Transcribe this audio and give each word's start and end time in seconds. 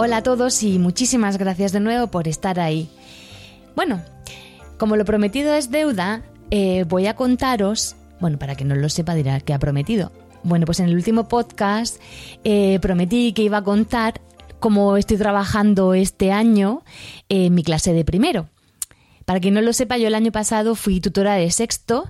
Hola 0.00 0.18
a 0.18 0.22
todos 0.22 0.62
y 0.62 0.78
muchísimas 0.78 1.38
gracias 1.38 1.72
de 1.72 1.80
nuevo 1.80 2.06
por 2.06 2.28
estar 2.28 2.60
ahí. 2.60 2.88
Bueno, 3.74 4.00
como 4.78 4.94
lo 4.94 5.04
prometido 5.04 5.54
es 5.54 5.72
deuda, 5.72 6.22
eh, 6.52 6.84
voy 6.86 7.08
a 7.08 7.16
contaros, 7.16 7.96
bueno, 8.20 8.38
para 8.38 8.54
que 8.54 8.64
no 8.64 8.76
lo 8.76 8.88
sepa 8.90 9.16
dirá 9.16 9.40
que 9.40 9.52
ha 9.52 9.58
prometido. 9.58 10.12
Bueno, 10.44 10.66
pues 10.66 10.78
en 10.78 10.86
el 10.86 10.94
último 10.94 11.26
podcast 11.26 12.00
eh, 12.44 12.78
prometí 12.80 13.32
que 13.32 13.42
iba 13.42 13.56
a 13.56 13.64
contar 13.64 14.20
cómo 14.60 14.96
estoy 14.96 15.16
trabajando 15.16 15.94
este 15.94 16.30
año 16.30 16.84
en 17.28 17.52
mi 17.52 17.64
clase 17.64 17.92
de 17.92 18.04
primero. 18.04 18.48
Para 19.24 19.40
quien 19.40 19.54
no 19.54 19.62
lo 19.62 19.72
sepa, 19.72 19.98
yo 19.98 20.06
el 20.06 20.14
año 20.14 20.30
pasado 20.30 20.76
fui 20.76 21.00
tutora 21.00 21.34
de 21.34 21.50
sexto 21.50 22.08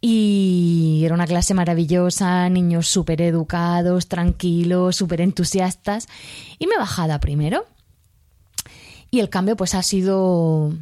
y 0.00 1.02
era 1.04 1.14
una 1.14 1.26
clase 1.26 1.54
maravillosa, 1.54 2.48
niños 2.48 2.88
súper 2.88 3.20
educados, 3.20 4.08
tranquilos, 4.08 4.96
súper 4.96 5.20
entusiastas. 5.20 6.08
Y 6.58 6.66
me 6.66 6.74
he 6.74 6.78
bajado 6.78 7.14
a 7.14 7.20
primero. 7.20 7.66
Y 9.10 9.20
el 9.20 9.28
cambio 9.28 9.56
pues 9.56 9.74
ha 9.74 9.82
sido 9.82 10.72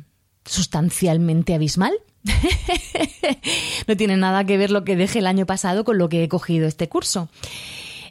sustancialmente 0.44 1.54
abismal. 1.54 1.94
no 3.86 3.96
tiene 3.96 4.16
nada 4.16 4.44
que 4.44 4.58
ver 4.58 4.70
lo 4.70 4.84
que 4.84 4.96
dejé 4.96 5.20
el 5.20 5.26
año 5.26 5.46
pasado 5.46 5.84
con 5.84 5.96
lo 5.96 6.08
que 6.08 6.24
he 6.24 6.28
cogido 6.28 6.66
este 6.66 6.88
curso. 6.88 7.28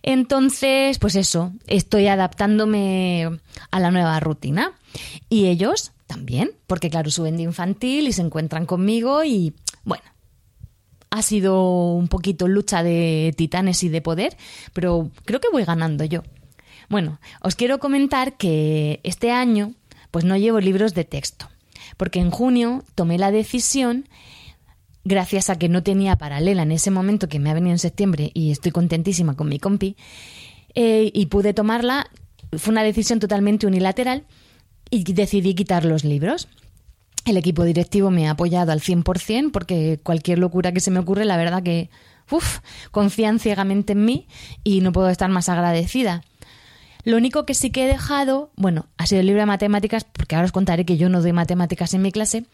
Entonces, 0.02 1.00
pues 1.00 1.16
eso, 1.16 1.52
estoy 1.68 2.08
adaptándome 2.08 3.40
a 3.72 3.80
la 3.80 3.92
nueva 3.92 4.20
rutina. 4.20 4.74
Y 5.30 5.48
ellos 5.48 5.92
también, 6.08 6.52
porque 6.68 6.90
claro, 6.90 7.12
suben 7.12 7.38
de 7.38 7.44
infantil 7.44 8.08
y 8.08 8.14
se 8.14 8.22
encuentran 8.22 8.66
conmigo 8.66 9.24
y 9.24 9.54
bueno, 9.84 10.04
ha 11.16 11.22
sido 11.22 11.94
un 11.94 12.10
poquito 12.10 12.48
lucha 12.48 12.84
de 12.84 13.34
titanes 13.38 13.84
y 13.84 13.90
de 13.90 14.02
poder, 14.02 14.36
pero 14.74 15.12
creo 15.24 15.40
que 15.40 15.48
voy 15.50 15.64
ganando 15.64 16.04
yo. 16.04 16.24
Bueno, 16.90 17.20
os 17.42 17.56
quiero 17.56 17.80
comentar 17.80 18.36
que 18.36 19.00
este 19.04 19.32
año 19.32 19.74
pues 20.12 20.26
no 20.26 20.36
llevo 20.36 20.60
libros 20.60 20.94
de 20.94 21.06
texto, 21.06 21.50
porque 21.96 22.20
en 22.20 22.32
junio 22.32 22.84
tomé 22.96 23.18
la 23.18 23.32
decisión 23.32 24.10
gracias 25.06 25.50
a 25.50 25.58
que 25.58 25.70
no 25.70 25.84
tenía 25.84 26.18
paralela 26.18 26.64
en 26.64 26.74
ese 26.74 26.92
momento 26.92 27.30
que 27.30 27.40
me 27.40 27.50
ha 27.50 27.54
venido 27.54 27.72
en 27.72 27.80
septiembre 27.80 28.32
y 28.34 28.52
estoy 28.52 28.72
contentísima 28.72 29.36
con 29.38 29.48
mi 29.48 29.60
compi, 29.60 29.96
eh, 30.74 31.12
y 31.14 31.28
pude 31.28 31.54
tomarla, 31.54 32.10
fue 32.58 32.74
una 32.74 32.84
decisión 32.84 33.20
totalmente 33.20 33.68
unilateral 33.68 34.26
y 34.90 35.04
decidí 35.14 35.56
quitar 35.56 35.86
los 35.86 36.04
libros. 36.04 36.50
El 37.26 37.38
equipo 37.38 37.64
directivo 37.64 38.12
me 38.12 38.28
ha 38.28 38.32
apoyado 38.32 38.72
al 38.72 38.82
100% 38.82 39.52
porque 39.52 40.00
cualquier 40.04 40.38
locura 40.38 40.72
que 40.72 40.80
se 40.80 40.92
me 40.92 41.00
ocurre, 41.00 41.26
la 41.26 41.38
verdad 41.38 41.64
que, 41.64 41.90
uff, 42.30 42.60
confían 42.92 43.40
ciegamente 43.40 43.94
en 43.94 44.06
mí 44.06 44.28
y 44.64 44.82
no 44.82 44.92
puedo 44.92 45.10
estar 45.10 45.30
más 45.32 45.50
agradecida. 45.50 46.24
Lo 47.04 47.18
único 47.18 47.46
que 47.46 47.56
sí 47.56 47.72
que 47.72 47.86
he 47.86 47.88
dejado, 47.88 48.52
bueno, 48.56 48.88
ha 48.98 49.08
sido 49.08 49.22
el 49.22 49.28
libro 49.28 49.42
de 49.42 49.48
matemáticas, 49.48 50.04
porque 50.04 50.36
ahora 50.36 50.46
os 50.46 50.52
contaré 50.52 50.86
que 50.86 50.98
yo 50.98 51.10
no 51.10 51.22
doy 51.22 51.34
matemáticas 51.34 51.94
en 51.96 52.04
mi 52.04 52.12
clase, 52.12 52.46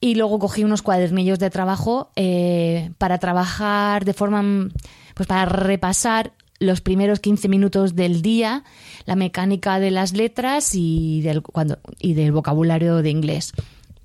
y 0.00 0.16
luego 0.16 0.38
cogí 0.40 0.64
unos 0.64 0.82
cuadernillos 0.82 1.38
de 1.38 1.50
trabajo 1.50 2.10
eh, 2.16 2.90
para 2.98 3.18
trabajar 3.18 4.04
de 4.04 4.12
forma, 4.12 4.70
pues 5.14 5.26
para 5.26 5.44
repasar 5.46 6.32
los 6.58 6.80
primeros 6.80 7.20
15 7.20 7.48
minutos 7.48 7.94
del 7.96 8.22
día, 8.22 8.64
la 9.06 9.16
mecánica 9.16 9.78
de 9.80 9.90
las 9.90 10.12
letras 10.12 10.74
y 10.74 11.20
del, 11.22 11.42
cuando, 11.42 11.78
y 11.98 12.14
del 12.14 12.32
vocabulario 12.32 13.02
de 13.02 13.10
inglés 13.10 13.52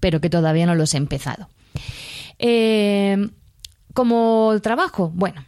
pero 0.01 0.19
que 0.19 0.29
todavía 0.29 0.65
no 0.65 0.75
los 0.75 0.93
he 0.93 0.97
empezado. 0.97 1.47
Eh, 2.37 3.29
como 3.93 4.53
trabajo, 4.61 5.11
bueno, 5.15 5.45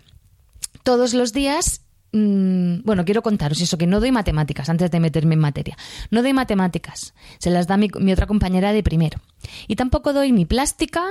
todos 0.84 1.14
los 1.14 1.34
días 1.34 1.82
mm, 2.14 2.84
bueno, 2.86 3.04
quiero 3.04 3.22
contaros 3.22 3.60
eso, 3.60 3.78
que 3.78 3.88
no 3.88 4.00
doy 4.00 4.14
matemáticas 4.14 4.70
antes 4.70 4.90
de 4.92 5.02
meterme 5.02 5.34
en 5.34 5.42
materia. 5.42 5.78
No 6.12 6.22
doy 6.22 6.32
matemáticas, 6.32 7.14
se 7.40 7.50
las 7.50 7.68
da 7.68 7.76
mi, 7.76 7.90
mi, 8.00 8.14
otra 8.14 8.28
compañera 8.28 8.72
de 8.72 8.84
primero. 8.84 9.20
Y 9.68 9.76
tampoco 9.76 10.14
doy 10.14 10.32
ni 10.32 10.46
plástica 10.46 11.04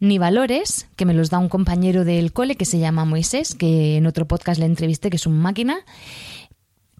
ni 0.00 0.18
valores, 0.18 0.86
que 0.96 1.04
me 1.04 1.14
los 1.14 1.30
da 1.30 1.38
un 1.38 1.48
compañero 1.48 2.04
del 2.04 2.32
cole 2.32 2.56
que 2.56 2.64
se 2.64 2.78
llama 2.78 3.04
Moisés, 3.04 3.54
que 3.54 3.96
en 3.96 4.06
otro 4.06 4.28
podcast 4.28 4.60
le 4.60 4.66
entrevisté, 4.66 5.10
que 5.10 5.16
es 5.16 5.26
un 5.26 5.38
máquina. 5.38 5.80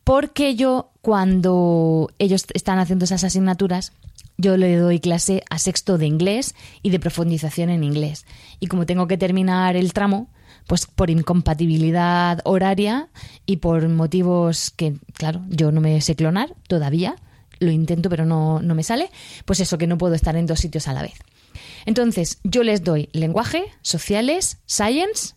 Porque 0.04 0.56
yo, 0.56 0.90
cuando 1.02 2.10
ellos 2.18 2.46
están 2.54 2.78
haciendo 2.78 3.04
esas 3.04 3.24
asignaturas, 3.24 3.92
yo 4.38 4.56
le 4.56 4.76
doy 4.76 5.00
clase 5.00 5.43
a 5.50 5.59
sexto 5.59 5.99
de 5.99 6.06
inglés 6.06 6.54
y 6.82 6.91
de 6.91 7.00
profundización 7.00 7.71
en 7.71 7.84
inglés. 7.84 8.25
Y 8.60 8.69
como 8.69 8.87
tengo 8.87 9.09
que 9.09 9.19
terminar 9.19 9.76
el 9.76 9.93
tramo, 9.93 10.31
pues 10.66 10.87
por 10.87 11.10
incompatibilidad 11.10 12.41
horaria 12.44 13.09
y 13.47 13.56
por 13.56 13.88
motivos 13.88 14.71
que, 14.71 14.94
claro, 15.12 15.43
yo 15.48 15.72
no 15.72 15.81
me 15.81 16.00
sé 16.00 16.15
clonar 16.15 16.54
todavía, 16.69 17.16
lo 17.59 17.72
intento 17.72 18.09
pero 18.09 18.25
no, 18.25 18.60
no 18.62 18.75
me 18.75 18.84
sale, 18.84 19.10
pues 19.44 19.60
eso, 19.60 19.77
que 19.77 19.88
no 19.88 19.98
puedo 19.98 20.15
estar 20.15 20.37
en 20.37 20.47
dos 20.47 20.60
sitios 20.60 20.87
a 20.87 20.93
la 20.93 21.03
vez. 21.03 21.19
Entonces, 21.84 22.38
yo 22.44 22.62
les 22.62 22.84
doy 22.84 23.09
lenguaje, 23.12 23.65
sociales, 23.82 24.59
science, 24.66 25.34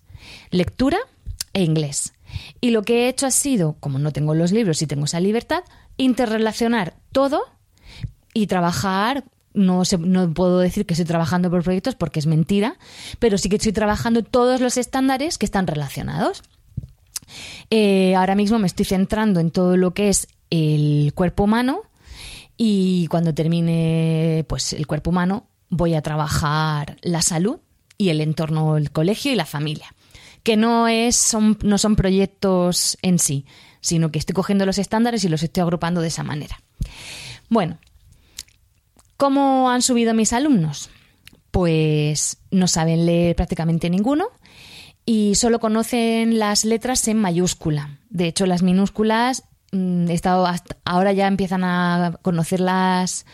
lectura 0.51 0.99
e 1.53 1.63
inglés. 1.63 2.13
Y 2.61 2.69
lo 2.69 2.83
que 2.83 3.05
he 3.05 3.09
hecho 3.09 3.25
ha 3.25 3.31
sido, 3.31 3.77
como 3.79 3.99
no 3.99 4.11
tengo 4.11 4.35
los 4.35 4.51
libros 4.51 4.81
y 4.81 4.87
tengo 4.87 5.05
esa 5.05 5.19
libertad, 5.19 5.63
interrelacionar 5.97 6.93
todo 7.11 7.43
y 8.33 8.47
trabajar 8.47 9.23
no, 9.53 9.83
no 9.99 10.33
puedo 10.33 10.59
decir 10.59 10.85
que 10.85 10.93
estoy 10.93 11.05
trabajando 11.05 11.49
por 11.49 11.63
proyectos 11.63 11.95
porque 11.95 12.19
es 12.19 12.25
mentira, 12.25 12.77
pero 13.19 13.37
sí 13.37 13.49
que 13.49 13.57
estoy 13.57 13.73
trabajando 13.73 14.23
todos 14.23 14.61
los 14.61 14.77
estándares 14.77 15.37
que 15.37 15.45
están 15.45 15.67
relacionados. 15.67 16.43
Eh, 17.69 18.15
ahora 18.15 18.35
mismo 18.35 18.59
me 18.59 18.67
estoy 18.67 18.85
centrando 18.85 19.39
en 19.39 19.51
todo 19.51 19.77
lo 19.77 19.93
que 19.93 20.09
es 20.09 20.27
el 20.49 21.13
cuerpo 21.15 21.43
humano 21.43 21.81
y 22.57 23.07
cuando 23.07 23.33
termine 23.33 24.45
pues, 24.47 24.73
el 24.73 24.87
cuerpo 24.87 25.09
humano 25.09 25.47
voy 25.69 25.95
a 25.95 26.01
trabajar 26.01 26.97
la 27.01 27.21
salud 27.21 27.59
y 27.97 28.09
el 28.09 28.21
entorno, 28.21 28.77
el 28.77 28.91
colegio 28.91 29.31
y 29.31 29.35
la 29.35 29.45
familia. 29.45 29.93
Que 30.43 30.57
no, 30.57 30.87
es, 30.87 31.15
son, 31.15 31.57
no 31.61 31.77
son 31.77 31.95
proyectos 31.95 32.97
en 33.03 33.19
sí, 33.19 33.45
sino 33.79 34.11
que 34.11 34.17
estoy 34.17 34.33
cogiendo 34.33 34.65
los 34.65 34.79
estándares 34.79 35.23
y 35.23 35.29
los 35.29 35.43
estoy 35.43 35.61
agrupando 35.61 36.01
de 36.01 36.07
esa 36.07 36.23
manera. 36.23 36.59
Bueno, 37.47 37.77
¿Cómo 39.21 39.69
han 39.69 39.83
subido 39.83 40.15
mis 40.15 40.33
alumnos? 40.33 40.89
Pues 41.51 42.39
no 42.49 42.67
saben 42.67 43.05
leer 43.05 43.35
prácticamente 43.35 43.87
ninguno 43.87 44.29
y 45.05 45.35
solo 45.35 45.59
conocen 45.59 46.39
las 46.39 46.65
letras 46.65 47.07
en 47.07 47.19
mayúscula. 47.19 47.99
De 48.09 48.25
hecho, 48.25 48.47
las 48.47 48.63
minúsculas 48.63 49.43
mm, 49.73 50.09
he 50.09 50.13
estado 50.15 50.51
ahora 50.85 51.13
ya 51.13 51.27
empiezan 51.27 51.63
a 51.63 52.17
conocer 52.23 52.61
las, 52.61 53.27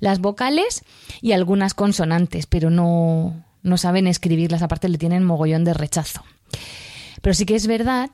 las 0.00 0.18
vocales 0.18 0.82
y 1.20 1.32
algunas 1.32 1.74
consonantes, 1.74 2.46
pero 2.46 2.70
no, 2.70 3.44
no 3.62 3.76
saben 3.76 4.06
escribirlas, 4.06 4.62
aparte 4.62 4.88
le 4.88 4.96
tienen 4.96 5.24
mogollón 5.24 5.62
de 5.62 5.74
rechazo. 5.74 6.24
Pero 7.20 7.34
sí 7.34 7.44
que 7.44 7.54
es 7.54 7.66
verdad 7.66 8.08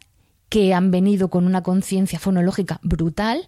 que 0.49 0.75
han 0.75 0.91
venido 0.91 1.29
con 1.29 1.47
una 1.47 1.63
conciencia 1.63 2.19
fonológica 2.19 2.79
brutal 2.83 3.47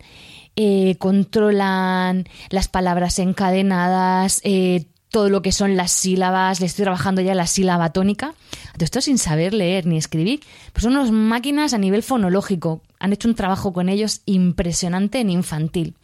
eh, 0.59 0.97
controlan 0.99 2.25
las 2.49 2.69
palabras 2.69 3.19
encadenadas, 3.19 4.41
eh, 4.43 4.87
todo 5.11 5.29
lo 5.29 5.43
que 5.43 5.53
son 5.53 5.77
las 5.77 5.93
sílabas, 5.93 6.61
le 6.61 6.67
estoy 6.67 6.85
trabajando 6.85 7.21
ya 7.21 7.35
la 7.35 7.47
sílaba 7.47 7.93
tónica. 7.93 8.35
Todo 8.73 8.85
esto 8.85 9.03
sin 9.03 9.19
saber 9.19 9.53
leer 9.53 9.85
ni 9.85 9.99
escribir. 9.99 10.41
Pues 10.73 10.83
son 10.83 10.97
unas 10.97 11.11
máquinas 11.11 11.75
a 11.75 11.79
nivel 11.79 12.03
fonológico. 12.03 12.81
Han 12.99 13.13
hecho 13.13 13.29
un 13.29 13.35
trabajo 13.35 13.75
con 13.75 13.91
ellos 13.91 14.23
impresionante 14.25 15.21
en 15.21 15.29
infantil. 15.29 15.95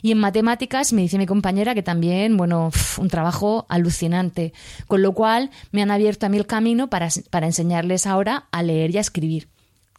Y 0.00 0.10
en 0.10 0.18
matemáticas 0.18 0.94
me 0.94 1.02
dice 1.02 1.18
mi 1.18 1.26
compañera 1.26 1.74
que 1.74 1.82
también, 1.82 2.38
bueno, 2.38 2.70
un 2.96 3.08
trabajo 3.08 3.66
alucinante. 3.68 4.54
Con 4.86 5.02
lo 5.02 5.12
cual 5.12 5.50
me 5.70 5.82
han 5.82 5.90
abierto 5.90 6.24
a 6.24 6.28
mí 6.30 6.38
el 6.38 6.46
camino 6.46 6.88
para, 6.88 7.08
para 7.28 7.46
enseñarles 7.46 8.06
ahora 8.06 8.48
a 8.52 8.62
leer 8.62 8.90
y 8.90 8.96
a 8.96 9.02
escribir. 9.02 9.51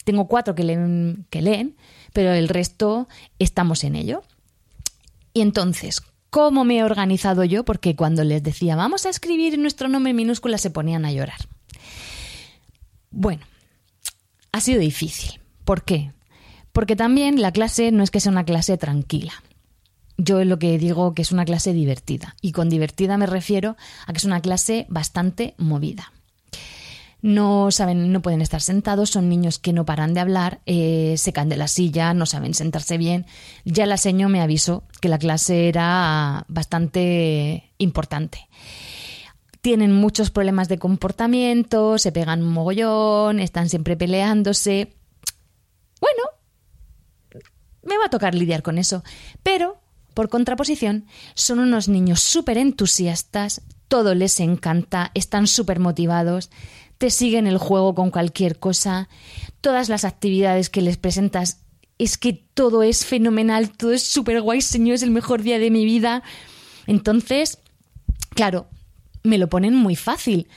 Tengo 0.03 0.27
cuatro 0.27 0.55
que 0.55 0.63
leen, 0.63 1.25
que 1.29 1.41
leen 1.41 1.75
pero 2.13 2.31
el 2.31 2.47
resto 2.47 3.07
estamos 3.39 3.83
en 3.83 3.95
ello. 3.95 4.23
Y 5.33 5.41
entonces, 5.41 6.01
¿cómo 6.29 6.63
me 6.63 6.77
he 6.77 6.83
organizado 6.83 7.43
yo? 7.43 7.65
Porque 7.65 7.95
cuando 7.95 8.23
les 8.23 8.43
decía, 8.43 8.75
vamos 8.75 9.05
a 9.05 9.09
escribir 9.09 9.57
nuestro 9.57 9.89
nombre 9.89 10.11
en 10.11 10.17
minúscula, 10.17 10.59
se 10.59 10.69
ponían 10.69 11.05
a 11.05 11.11
llorar. 11.11 11.47
Bueno, 13.09 13.43
ha 14.51 14.61
sido 14.61 14.79
difícil, 14.79 15.39
¿Por 15.65 15.83
qué? 15.83 16.11
Porque 16.71 16.95
también 16.95 17.41
la 17.41 17.51
clase 17.51 17.91
no 17.91 18.03
es 18.03 18.11
que 18.11 18.19
sea 18.19 18.31
una 18.31 18.45
clase 18.45 18.77
tranquila. 18.77 19.33
Yo 20.17 20.39
es 20.41 20.47
lo 20.47 20.59
que 20.59 20.77
digo 20.77 21.13
que 21.13 21.21
es 21.21 21.31
una 21.31 21.45
clase 21.45 21.73
divertida. 21.73 22.35
Y 22.41 22.51
con 22.51 22.69
divertida 22.69 23.17
me 23.17 23.25
refiero 23.25 23.77
a 24.05 24.11
que 24.11 24.17
es 24.17 24.25
una 24.25 24.41
clase 24.41 24.85
bastante 24.89 25.53
movida. 25.57 26.11
No 27.23 27.71
saben, 27.71 28.11
no 28.11 28.21
pueden 28.21 28.41
estar 28.41 28.61
sentados, 28.61 29.09
son 29.09 29.29
niños 29.29 29.57
que 29.57 29.71
no 29.71 29.85
paran 29.85 30.13
de 30.13 30.19
hablar, 30.19 30.59
eh, 30.65 31.15
se 31.17 31.31
caen 31.31 31.47
de 31.47 31.55
la 31.55 31.69
silla, 31.69 32.13
no 32.13 32.25
saben 32.25 32.53
sentarse 32.53 32.97
bien. 32.97 33.25
Ya 33.63 33.85
la 33.85 33.97
seño 33.97 34.27
me 34.27 34.41
avisó 34.41 34.83
que 34.99 35.07
la 35.07 35.17
clase 35.17 35.69
era 35.69 36.45
bastante 36.49 37.71
importante 37.77 38.49
tienen 39.63 39.93
muchos 39.93 40.29
problemas 40.29 40.67
de 40.67 40.77
comportamiento, 40.77 41.97
se 41.97 42.11
pegan 42.11 42.43
un 42.43 42.51
mogollón, 42.51 43.39
están 43.39 43.69
siempre 43.69 43.95
peleándose. 43.95 44.93
Bueno, 46.01 46.23
me 47.81 47.97
va 47.97 48.07
a 48.07 48.09
tocar 48.09 48.35
lidiar 48.35 48.61
con 48.61 48.77
eso. 48.77 49.05
Pero, 49.41 49.79
por 50.13 50.27
contraposición, 50.27 51.05
son 51.33 51.59
unos 51.59 51.87
niños 51.87 52.19
súper 52.19 52.57
entusiastas, 52.57 53.61
todo 53.87 54.15
les 54.15 54.41
encanta, 54.41 55.11
están 55.13 55.47
súper 55.47 55.79
motivados, 55.79 56.49
te 57.03 57.09
siguen 57.09 57.47
el 57.47 57.57
juego 57.57 57.93
con 57.93 58.11
cualquier 58.11 58.59
cosa, 58.59 59.09
todas 59.59 59.89
las 59.89 60.05
actividades 60.05 60.69
que 60.69 60.81
les 60.81 60.95
presentas, 60.95 61.59
es 61.97 62.17
que 62.17 62.31
todo 62.31 62.81
es 62.81 63.05
fenomenal, 63.05 63.71
todo 63.71 63.91
es 63.91 64.03
súper 64.03 64.41
guay, 64.41 64.61
señor, 64.61 64.95
es 64.95 65.03
el 65.03 65.11
mejor 65.11 65.41
día 65.41 65.59
de 65.59 65.69
mi 65.69 65.83
vida. 65.83 66.23
Entonces, 66.87 67.57
claro, 68.29 68.67
me 69.21 69.37
lo 69.37 69.49
ponen 69.49 69.75
muy 69.75 69.97
fácil, 69.97 70.47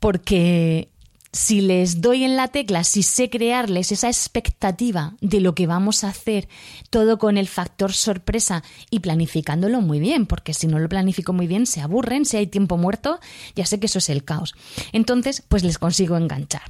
porque 0.00 0.88
si 1.32 1.62
les 1.62 2.02
doy 2.02 2.24
en 2.24 2.36
la 2.36 2.48
tecla, 2.48 2.84
si 2.84 3.02
sé 3.02 3.30
crearles 3.30 3.90
esa 3.90 4.08
expectativa 4.08 5.14
de 5.22 5.40
lo 5.40 5.54
que 5.54 5.66
vamos 5.66 6.04
a 6.04 6.08
hacer, 6.08 6.46
todo 6.90 7.18
con 7.18 7.38
el 7.38 7.48
factor 7.48 7.94
sorpresa 7.94 8.62
y 8.90 9.00
planificándolo 9.00 9.80
muy 9.80 9.98
bien, 9.98 10.26
porque 10.26 10.52
si 10.52 10.66
no 10.66 10.78
lo 10.78 10.90
planifico 10.90 11.32
muy 11.32 11.46
bien, 11.46 11.64
se 11.64 11.80
aburren, 11.80 12.26
si 12.26 12.36
hay 12.36 12.46
tiempo 12.46 12.76
muerto, 12.76 13.18
ya 13.56 13.64
sé 13.64 13.80
que 13.80 13.86
eso 13.86 13.98
es 13.98 14.10
el 14.10 14.24
caos. 14.24 14.54
Entonces, 14.92 15.42
pues 15.48 15.64
les 15.64 15.78
consigo 15.78 16.18
enganchar. 16.18 16.62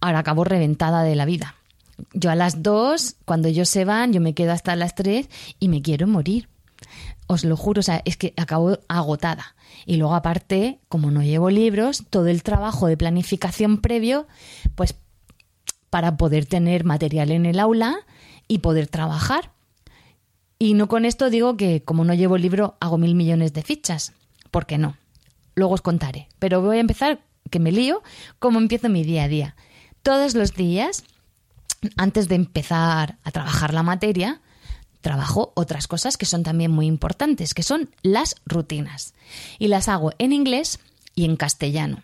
Ahora 0.00 0.20
acabo 0.20 0.44
reventada 0.44 1.02
de 1.02 1.14
la 1.14 1.26
vida. 1.26 1.56
Yo 2.14 2.30
a 2.30 2.34
las 2.34 2.62
dos, 2.62 3.16
cuando 3.26 3.48
ellos 3.48 3.68
se 3.68 3.84
van, 3.84 4.14
yo 4.14 4.22
me 4.22 4.34
quedo 4.34 4.52
hasta 4.52 4.74
las 4.76 4.94
tres 4.94 5.28
y 5.58 5.68
me 5.68 5.82
quiero 5.82 6.06
morir. 6.06 6.48
Os 7.26 7.44
lo 7.44 7.56
juro, 7.58 7.80
o 7.80 7.82
sea, 7.82 8.00
es 8.06 8.16
que 8.16 8.32
acabo 8.36 8.78
agotada. 8.88 9.54
Y 9.88 9.96
luego 9.96 10.14
aparte, 10.14 10.80
como 10.90 11.10
no 11.10 11.22
llevo 11.22 11.48
libros, 11.48 12.04
todo 12.10 12.26
el 12.26 12.42
trabajo 12.42 12.88
de 12.88 12.98
planificación 12.98 13.78
previo, 13.78 14.26
pues 14.74 14.94
para 15.88 16.18
poder 16.18 16.44
tener 16.44 16.84
material 16.84 17.30
en 17.30 17.46
el 17.46 17.58
aula 17.58 18.00
y 18.48 18.58
poder 18.58 18.86
trabajar. 18.86 19.50
Y 20.58 20.74
no 20.74 20.88
con 20.88 21.06
esto 21.06 21.30
digo 21.30 21.56
que 21.56 21.84
como 21.84 22.04
no 22.04 22.12
llevo 22.12 22.36
libro 22.36 22.76
hago 22.80 22.98
mil 22.98 23.14
millones 23.14 23.54
de 23.54 23.62
fichas, 23.62 24.12
porque 24.50 24.76
no. 24.76 24.98
Luego 25.54 25.72
os 25.72 25.80
contaré. 25.80 26.28
Pero 26.38 26.60
voy 26.60 26.76
a 26.76 26.80
empezar, 26.80 27.20
que 27.48 27.58
me 27.58 27.72
lío, 27.72 28.02
cómo 28.38 28.58
empiezo 28.58 28.90
mi 28.90 29.04
día 29.04 29.22
a 29.22 29.28
día. 29.28 29.56
Todos 30.02 30.34
los 30.34 30.52
días, 30.52 31.04
antes 31.96 32.28
de 32.28 32.34
empezar 32.34 33.16
a 33.24 33.30
trabajar 33.30 33.72
la 33.72 33.82
materia, 33.82 34.42
trabajo 35.00 35.52
otras 35.54 35.86
cosas 35.86 36.16
que 36.16 36.26
son 36.26 36.42
también 36.42 36.70
muy 36.70 36.86
importantes, 36.86 37.54
que 37.54 37.62
son 37.62 37.90
las 38.02 38.36
rutinas. 38.46 39.14
Y 39.58 39.68
las 39.68 39.88
hago 39.88 40.12
en 40.18 40.32
inglés 40.32 40.80
y 41.14 41.24
en 41.24 41.36
castellano. 41.36 42.02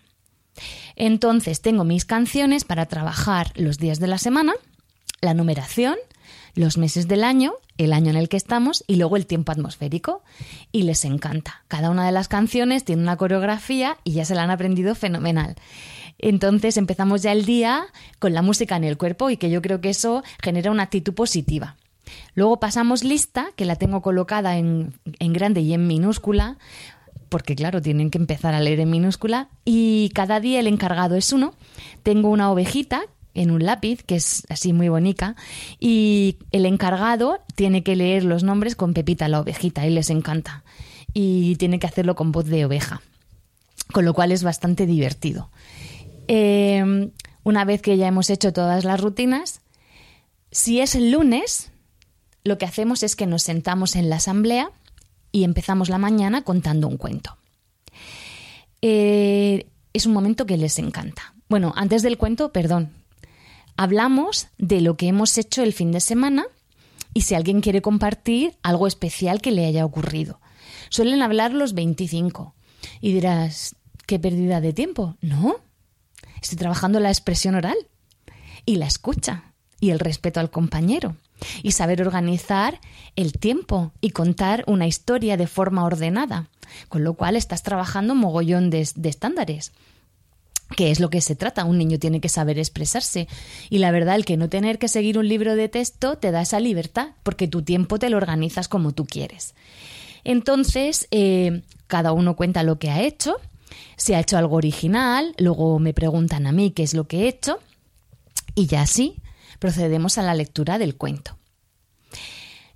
Entonces 0.95 1.61
tengo 1.61 1.83
mis 1.83 2.05
canciones 2.05 2.63
para 2.63 2.85
trabajar 2.85 3.51
los 3.55 3.77
días 3.77 3.99
de 3.99 4.07
la 4.07 4.17
semana, 4.17 4.53
la 5.21 5.33
numeración, 5.33 5.95
los 6.53 6.77
meses 6.77 7.07
del 7.07 7.23
año, 7.23 7.53
el 7.77 7.91
año 7.91 8.09
en 8.09 8.15
el 8.15 8.29
que 8.29 8.37
estamos 8.37 8.83
y 8.87 8.95
luego 8.95 9.17
el 9.17 9.25
tiempo 9.25 9.51
atmosférico. 9.51 10.23
Y 10.71 10.83
les 10.83 11.03
encanta. 11.03 11.63
Cada 11.67 11.89
una 11.89 12.05
de 12.05 12.11
las 12.11 12.27
canciones 12.27 12.85
tiene 12.85 13.01
una 13.01 13.17
coreografía 13.17 13.97
y 14.03 14.13
ya 14.13 14.25
se 14.25 14.35
la 14.35 14.43
han 14.43 14.51
aprendido 14.51 14.95
fenomenal. 14.95 15.55
Entonces 16.17 16.77
empezamos 16.77 17.21
ya 17.21 17.33
el 17.33 17.45
día 17.45 17.85
con 18.19 18.33
la 18.33 18.41
música 18.41 18.77
en 18.77 18.85
el 18.85 18.97
cuerpo 18.97 19.29
y 19.29 19.37
que 19.37 19.49
yo 19.49 19.61
creo 19.61 19.81
que 19.81 19.89
eso 19.89 20.23
genera 20.41 20.71
una 20.71 20.83
actitud 20.83 21.13
positiva. 21.13 21.75
Luego 22.33 22.59
pasamos 22.59 23.03
lista, 23.03 23.47
que 23.55 23.65
la 23.65 23.75
tengo 23.75 24.01
colocada 24.01 24.57
en, 24.57 24.93
grande 25.19 25.61
y 25.61 25.73
en 25.73 25.87
minúscula, 25.87 26.57
porque 27.29 27.55
claro, 27.55 27.81
tienen 27.81 28.11
que 28.11 28.17
empezar 28.17 28.53
a 28.53 28.59
leer 28.59 28.79
en 28.79 28.89
minúscula, 28.89 29.49
y 29.63 30.11
cada 30.13 30.39
día 30.39 30.59
el 30.59 30.67
encargado 30.67 31.15
es 31.15 31.33
uno. 31.33 31.53
Tengo 32.03 32.29
una 32.29 32.51
ovejita 32.51 33.03
en 33.33 33.51
un 33.51 33.65
lápiz, 33.65 34.03
que 34.03 34.15
es 34.15 34.43
así 34.49 34.73
muy 34.73 34.89
bonita, 34.89 35.35
y 35.79 36.37
el 36.51 36.65
encargado 36.65 37.39
tiene 37.55 37.83
que 37.83 37.95
leer 37.95 38.23
los 38.23 38.43
nombres 38.43 38.75
con 38.75 38.93
Pepita 38.93 39.27
la 39.27 39.41
ovejita, 39.41 39.85
y 39.85 39.89
les 39.89 40.09
encanta. 40.09 40.63
Y 41.13 41.55
tiene 41.55 41.79
que 41.79 41.87
hacerlo 41.87 42.15
con 42.15 42.31
voz 42.31 42.45
de 42.45 42.65
oveja, 42.65 43.01
con 43.93 44.05
lo 44.05 44.13
cual 44.13 44.31
es 44.31 44.43
bastante 44.43 44.85
divertido. 44.85 45.49
Eh, 46.27 47.11
una 47.43 47.63
vez 47.63 47.81
que 47.81 47.95
ya 47.95 48.07
hemos 48.07 48.29
hecho 48.31 48.51
todas 48.51 48.83
las 48.83 48.99
rutinas, 48.99 49.61
si 50.51 50.79
es 50.79 50.95
el 50.95 51.11
lunes, 51.11 51.71
lo 52.45 52.57
que 52.57 52.65
hacemos 52.65 53.03
es 53.03 53.17
que 53.17 53.25
nos 53.25 53.43
sentamos 53.43 53.95
en 53.95 54.09
la 54.09 54.17
asamblea 54.17 54.69
y 55.31 55.43
empezamos 55.43 55.89
la 55.89 55.97
mañana 55.97 56.43
contando 56.43 56.87
un 56.87 56.95
cuento. 56.95 57.37
Eh, 58.81 59.65
es 59.93 60.05
un 60.05 60.13
momento 60.13 60.45
que 60.45 60.55
les 60.55 60.77
encanta. 60.77 61.33
Bueno, 61.49 61.73
antes 61.75 62.03
del 62.03 62.17
cuento, 62.17 62.53
perdón, 62.53 62.91
hablamos 63.75 64.47
de 64.59 64.79
lo 64.79 64.95
que 64.95 65.07
hemos 65.07 65.37
hecho 65.39 65.63
el 65.63 65.73
fin 65.73 65.91
de 65.91 65.99
semana 65.99 66.45
y 67.15 67.21
si 67.21 67.33
alguien 67.33 67.61
quiere 67.61 67.81
compartir 67.81 68.55
algo 68.61 68.85
especial 68.85 69.41
que 69.41 69.51
le 69.51 69.65
haya 69.65 69.83
ocurrido. 69.83 70.39
Suelen 70.89 71.23
hablar 71.23 71.51
los 71.51 71.73
25 71.73 72.53
y 73.01 73.11
dirás, 73.11 73.75
¿qué 74.05 74.19
pérdida 74.19 74.61
de 74.61 74.71
tiempo? 74.71 75.17
No, 75.19 75.55
estoy 76.43 76.59
trabajando 76.59 76.99
la 76.99 77.09
expresión 77.09 77.55
oral 77.55 77.77
y 78.67 78.75
la 78.75 78.85
escucha 78.85 79.55
y 79.79 79.89
el 79.89 79.99
respeto 79.99 80.39
al 80.39 80.51
compañero 80.51 81.15
y 81.63 81.71
saber 81.71 82.01
organizar 82.01 82.79
el 83.15 83.33
tiempo 83.33 83.91
y 84.01 84.11
contar 84.11 84.63
una 84.67 84.87
historia 84.87 85.37
de 85.37 85.47
forma 85.47 85.85
ordenada, 85.85 86.49
con 86.89 87.03
lo 87.03 87.13
cual 87.13 87.35
estás 87.35 87.63
trabajando 87.63 88.15
mogollón 88.15 88.69
de, 88.69 88.81
estándares 88.81 89.71
que 90.75 90.89
es 90.89 90.99
lo 90.99 91.11
que 91.11 91.21
se 91.21 91.35
trata. 91.35 91.63
Un 91.63 91.77
niño 91.77 91.99
tiene 91.99 92.19
que 92.19 92.27
saber 92.27 92.57
expresarse. 92.57 93.27
Y 93.69 93.77
la 93.77 93.91
verdad, 93.91 94.15
el 94.15 94.25
que 94.25 94.35
no 94.35 94.49
tener 94.49 94.79
que 94.79 94.87
seguir 94.87 95.19
un 95.19 95.27
libro 95.27 95.55
de 95.55 95.69
texto 95.69 96.17
te 96.17 96.31
da 96.31 96.41
esa 96.41 96.59
libertad, 96.59 97.09
porque 97.21 97.47
tu 97.47 97.61
tiempo 97.61 97.99
te 97.99 98.09
lo 98.09 98.17
organizas 98.17 98.67
como 98.67 98.91
tú 98.91 99.05
quieres. 99.05 99.53
Entonces, 100.23 101.07
eh, 101.11 101.61
cada 101.85 102.13
uno 102.13 102.35
cuenta 102.35 102.63
lo 102.63 102.79
que 102.79 102.89
ha 102.89 103.03
hecho, 103.03 103.35
si 103.95 104.15
ha 104.15 104.19
hecho 104.19 104.39
algo 104.39 104.55
original, 104.55 105.35
luego 105.37 105.77
me 105.77 105.93
preguntan 105.93 106.47
a 106.47 106.51
mí 106.51 106.71
qué 106.71 106.81
es 106.81 106.95
lo 106.95 107.07
que 107.07 107.21
he 107.21 107.27
hecho, 107.27 107.59
y 108.55 108.65
ya 108.65 108.81
así 108.81 109.17
procedemos 109.59 110.17
a 110.17 110.23
la 110.23 110.33
lectura 110.33 110.77
del 110.77 110.95
cuento. 110.95 111.37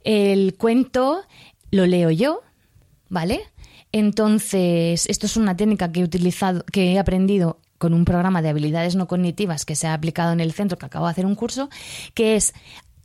El 0.04 0.56
cuento 0.58 1.22
lo 1.72 1.86
leo 1.86 2.12
yo, 2.12 2.42
¿vale? 3.10 3.42
Entonces, 3.92 5.06
esto 5.08 5.26
es 5.26 5.38
una 5.38 5.58
técnica 5.58 5.92
que 5.92 6.02
he 6.02 6.04
utilizado, 6.04 6.64
que 6.72 6.94
he 6.94 7.00
aprendido 7.00 7.60
con 7.78 7.94
un 7.94 8.06
programa 8.06 8.42
de 8.42 8.50
habilidades 8.50 8.96
no 8.96 9.08
cognitivas 9.08 9.66
que 9.66 9.76
se 9.76 9.88
ha 9.88 9.94
aplicado 9.94 10.34
en 10.34 10.42
el 10.42 10.52
centro, 10.52 10.78
que 10.78 10.86
acabo 10.86 11.06
de 11.06 11.12
hacer 11.12 11.26
un 11.26 11.36
curso, 11.36 11.70
que 12.14 12.36
es 12.36 12.54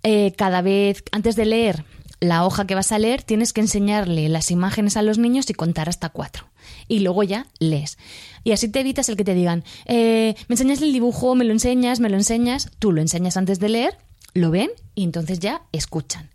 eh, 0.02 0.32
cada 0.36 0.60
vez, 0.60 1.02
antes 1.12 1.36
de 1.36 1.46
leer 1.46 1.84
la 2.20 2.44
hoja 2.44 2.66
que 2.66 2.74
vas 2.74 2.92
a 2.92 2.98
leer, 2.98 3.22
tienes 3.22 3.52
que 3.52 3.60
enseñarle 3.60 4.28
las 4.28 4.50
imágenes 4.50 4.96
a 4.96 5.02
los 5.02 5.18
niños 5.18 5.48
y 5.48 5.54
contar 5.54 5.88
hasta 5.88 6.10
cuatro. 6.10 6.46
Y 6.88 7.00
luego 7.00 7.22
ya 7.22 7.46
lees. 7.58 7.98
Y 8.44 8.52
así 8.52 8.68
te 8.68 8.80
evitas 8.80 9.08
el 9.08 9.16
que 9.16 9.24
te 9.24 9.34
digan, 9.34 9.64
eh, 9.86 10.34
me 10.48 10.54
enseñas 10.54 10.82
el 10.82 10.92
dibujo, 10.92 11.34
me 11.34 11.44
lo 11.44 11.52
enseñas, 11.52 12.00
me 12.00 12.10
lo 12.10 12.16
enseñas. 12.16 12.70
Tú 12.78 12.92
lo 12.92 13.00
enseñas 13.00 13.36
antes 13.36 13.58
de 13.58 13.68
leer, 13.68 13.98
lo 14.34 14.50
ven 14.50 14.70
y 14.94 15.04
entonces 15.04 15.38
ya 15.38 15.62
escuchan. 15.72 16.30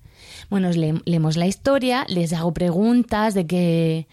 Bueno, 0.50 0.72
leemos 0.72 1.38
la 1.38 1.46
historia, 1.46 2.06
les 2.10 2.34
hago 2.34 2.54
preguntas 2.54 3.36
de 3.36 3.46
que, 3.46 4.08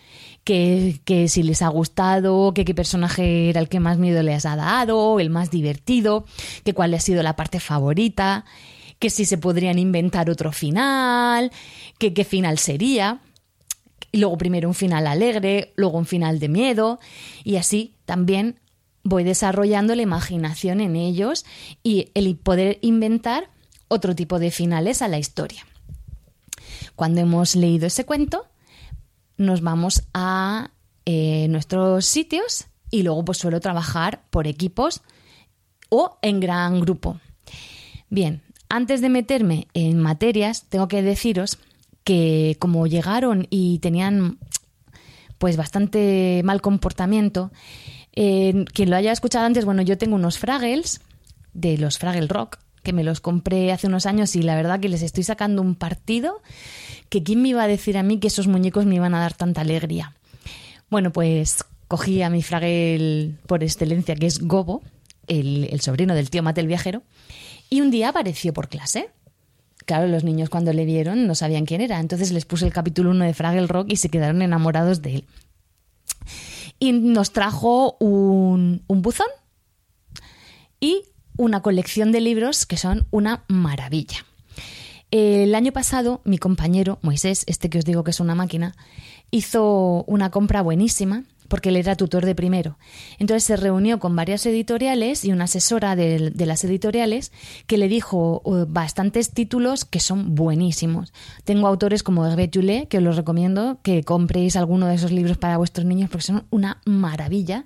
que, 0.44 1.28
si 1.28 1.42
les 1.42 1.62
ha 1.62 1.68
gustado, 1.68 2.52
que 2.52 2.66
qué 2.66 2.74
personaje 2.74 3.48
era 3.48 3.60
el 3.60 3.70
que 3.70 3.80
más 3.80 3.96
miedo 3.96 4.22
les 4.22 4.44
ha 4.44 4.54
dado, 4.54 5.18
el 5.18 5.30
más 5.30 5.50
divertido, 5.50 6.26
que 6.62 6.74
cuál 6.74 6.92
ha 6.92 7.00
sido 7.00 7.22
la 7.22 7.36
parte 7.36 7.58
favorita 7.58 8.44
que 8.98 9.10
si 9.10 9.26
se 9.26 9.36
podrían 9.36 9.78
inventar 9.78 10.30
otro 10.30 10.52
final, 10.52 11.52
que 11.98 12.14
qué 12.14 12.24
final 12.24 12.58
sería. 12.58 13.20
Y 14.16 14.18
luego 14.18 14.38
primero 14.38 14.66
un 14.66 14.74
final 14.74 15.06
alegre, 15.06 15.74
luego 15.76 15.98
un 15.98 16.06
final 16.06 16.38
de 16.38 16.48
miedo, 16.48 16.98
y 17.44 17.56
así 17.56 17.96
también 18.06 18.58
voy 19.04 19.24
desarrollando 19.24 19.94
la 19.94 20.00
imaginación 20.00 20.80
en 20.80 20.96
ellos 20.96 21.44
y 21.82 22.12
el 22.14 22.34
poder 22.34 22.78
inventar 22.80 23.50
otro 23.88 24.14
tipo 24.14 24.38
de 24.38 24.50
finales 24.50 25.02
a 25.02 25.08
la 25.08 25.18
historia. 25.18 25.66
Cuando 26.94 27.20
hemos 27.20 27.56
leído 27.56 27.88
ese 27.88 28.06
cuento, 28.06 28.46
nos 29.36 29.60
vamos 29.60 30.04
a 30.14 30.70
eh, 31.04 31.48
nuestros 31.50 32.06
sitios 32.06 32.68
y 32.90 33.02
luego 33.02 33.22
pues 33.22 33.36
suelo 33.36 33.60
trabajar 33.60 34.22
por 34.30 34.46
equipos 34.46 35.02
o 35.90 36.16
en 36.22 36.40
gran 36.40 36.80
grupo. 36.80 37.20
Bien, 38.08 38.40
antes 38.70 39.02
de 39.02 39.10
meterme 39.10 39.68
en 39.74 40.00
materias, 40.00 40.64
tengo 40.70 40.88
que 40.88 41.02
deciros 41.02 41.58
que 42.06 42.54
como 42.60 42.86
llegaron 42.86 43.48
y 43.50 43.80
tenían 43.80 44.38
pues 45.38 45.56
bastante 45.56 46.40
mal 46.44 46.62
comportamiento, 46.62 47.50
quien 48.14 48.90
lo 48.90 48.94
haya 48.94 49.10
escuchado 49.10 49.44
antes, 49.44 49.64
bueno, 49.64 49.82
yo 49.82 49.98
tengo 49.98 50.14
unos 50.14 50.38
Fraggles 50.38 51.00
de 51.52 51.78
los 51.78 51.98
Fraggle 51.98 52.28
Rock 52.28 52.58
que 52.84 52.92
me 52.92 53.02
los 53.02 53.20
compré 53.20 53.72
hace 53.72 53.88
unos 53.88 54.06
años 54.06 54.36
y 54.36 54.42
la 54.42 54.54
verdad 54.54 54.78
que 54.78 54.88
les 54.88 55.02
estoy 55.02 55.24
sacando 55.24 55.60
un 55.60 55.74
partido 55.74 56.40
que 57.08 57.24
quién 57.24 57.42
me 57.42 57.48
iba 57.48 57.64
a 57.64 57.66
decir 57.66 57.98
a 57.98 58.04
mí 58.04 58.20
que 58.20 58.28
esos 58.28 58.46
muñecos 58.46 58.86
me 58.86 58.94
iban 58.94 59.12
a 59.12 59.20
dar 59.20 59.34
tanta 59.34 59.62
alegría. 59.62 60.14
Bueno, 60.88 61.10
pues 61.10 61.64
cogí 61.88 62.22
a 62.22 62.30
mi 62.30 62.44
Fraggle 62.44 63.34
por 63.48 63.64
excelencia, 63.64 64.14
que 64.14 64.26
es 64.26 64.38
Gobo, 64.38 64.82
el, 65.26 65.80
sobrino 65.80 66.14
del 66.14 66.30
tío 66.30 66.44
Mate 66.44 66.62
viajero, 66.62 67.02
y 67.68 67.80
un 67.80 67.90
día 67.90 68.10
apareció 68.10 68.52
por 68.52 68.68
clase. 68.68 69.10
Claro, 69.86 70.08
los 70.08 70.24
niños 70.24 70.50
cuando 70.50 70.72
le 70.72 70.84
vieron 70.84 71.28
no 71.28 71.36
sabían 71.36 71.64
quién 71.64 71.80
era, 71.80 72.00
entonces 72.00 72.32
les 72.32 72.44
puse 72.44 72.66
el 72.66 72.72
capítulo 72.72 73.10
1 73.10 73.24
de 73.24 73.34
Fraggle 73.34 73.68
Rock 73.68 73.86
y 73.90 73.96
se 73.96 74.08
quedaron 74.08 74.42
enamorados 74.42 75.00
de 75.00 75.16
él. 75.16 75.24
Y 76.80 76.92
nos 76.92 77.32
trajo 77.32 77.96
un, 78.00 78.82
un 78.88 79.02
buzón 79.02 79.28
y 80.80 81.02
una 81.36 81.62
colección 81.62 82.10
de 82.10 82.20
libros 82.20 82.66
que 82.66 82.76
son 82.76 83.06
una 83.12 83.44
maravilla. 83.46 84.26
El 85.12 85.54
año 85.54 85.70
pasado, 85.70 86.20
mi 86.24 86.38
compañero, 86.38 86.98
Moisés, 87.02 87.44
este 87.46 87.70
que 87.70 87.78
os 87.78 87.84
digo 87.84 88.02
que 88.02 88.10
es 88.10 88.18
una 88.18 88.34
máquina, 88.34 88.74
hizo 89.30 90.02
una 90.08 90.30
compra 90.30 90.62
buenísima 90.62 91.22
porque 91.48 91.70
él 91.70 91.76
era 91.76 91.96
tutor 91.96 92.24
de 92.24 92.34
primero. 92.34 92.78
Entonces 93.18 93.44
se 93.44 93.56
reunió 93.56 93.98
con 93.98 94.14
varias 94.16 94.44
editoriales 94.46 95.24
y 95.24 95.32
una 95.32 95.44
asesora 95.44 95.96
de, 95.96 96.32
las 96.36 96.64
editoriales 96.64 97.32
que 97.66 97.78
le 97.78 97.88
dijo 97.88 98.42
uh, 98.44 98.66
bastantes 98.66 99.30
títulos 99.30 99.84
que 99.84 100.00
son 100.00 100.34
buenísimos. 100.34 101.12
Tengo 101.44 101.66
autores 101.66 102.02
como 102.02 102.26
Hervé 102.26 102.50
Julet, 102.52 102.88
que 102.88 102.98
os 102.98 103.02
los 103.02 103.16
recomiendo 103.16 103.78
que 103.82 104.02
compréis 104.02 104.56
alguno 104.56 104.86
de 104.86 104.94
esos 104.94 105.12
libros 105.12 105.38
para 105.38 105.56
vuestros 105.56 105.86
niños 105.86 106.10
porque 106.10 106.26
son 106.26 106.44
una 106.50 106.80
maravilla, 106.84 107.64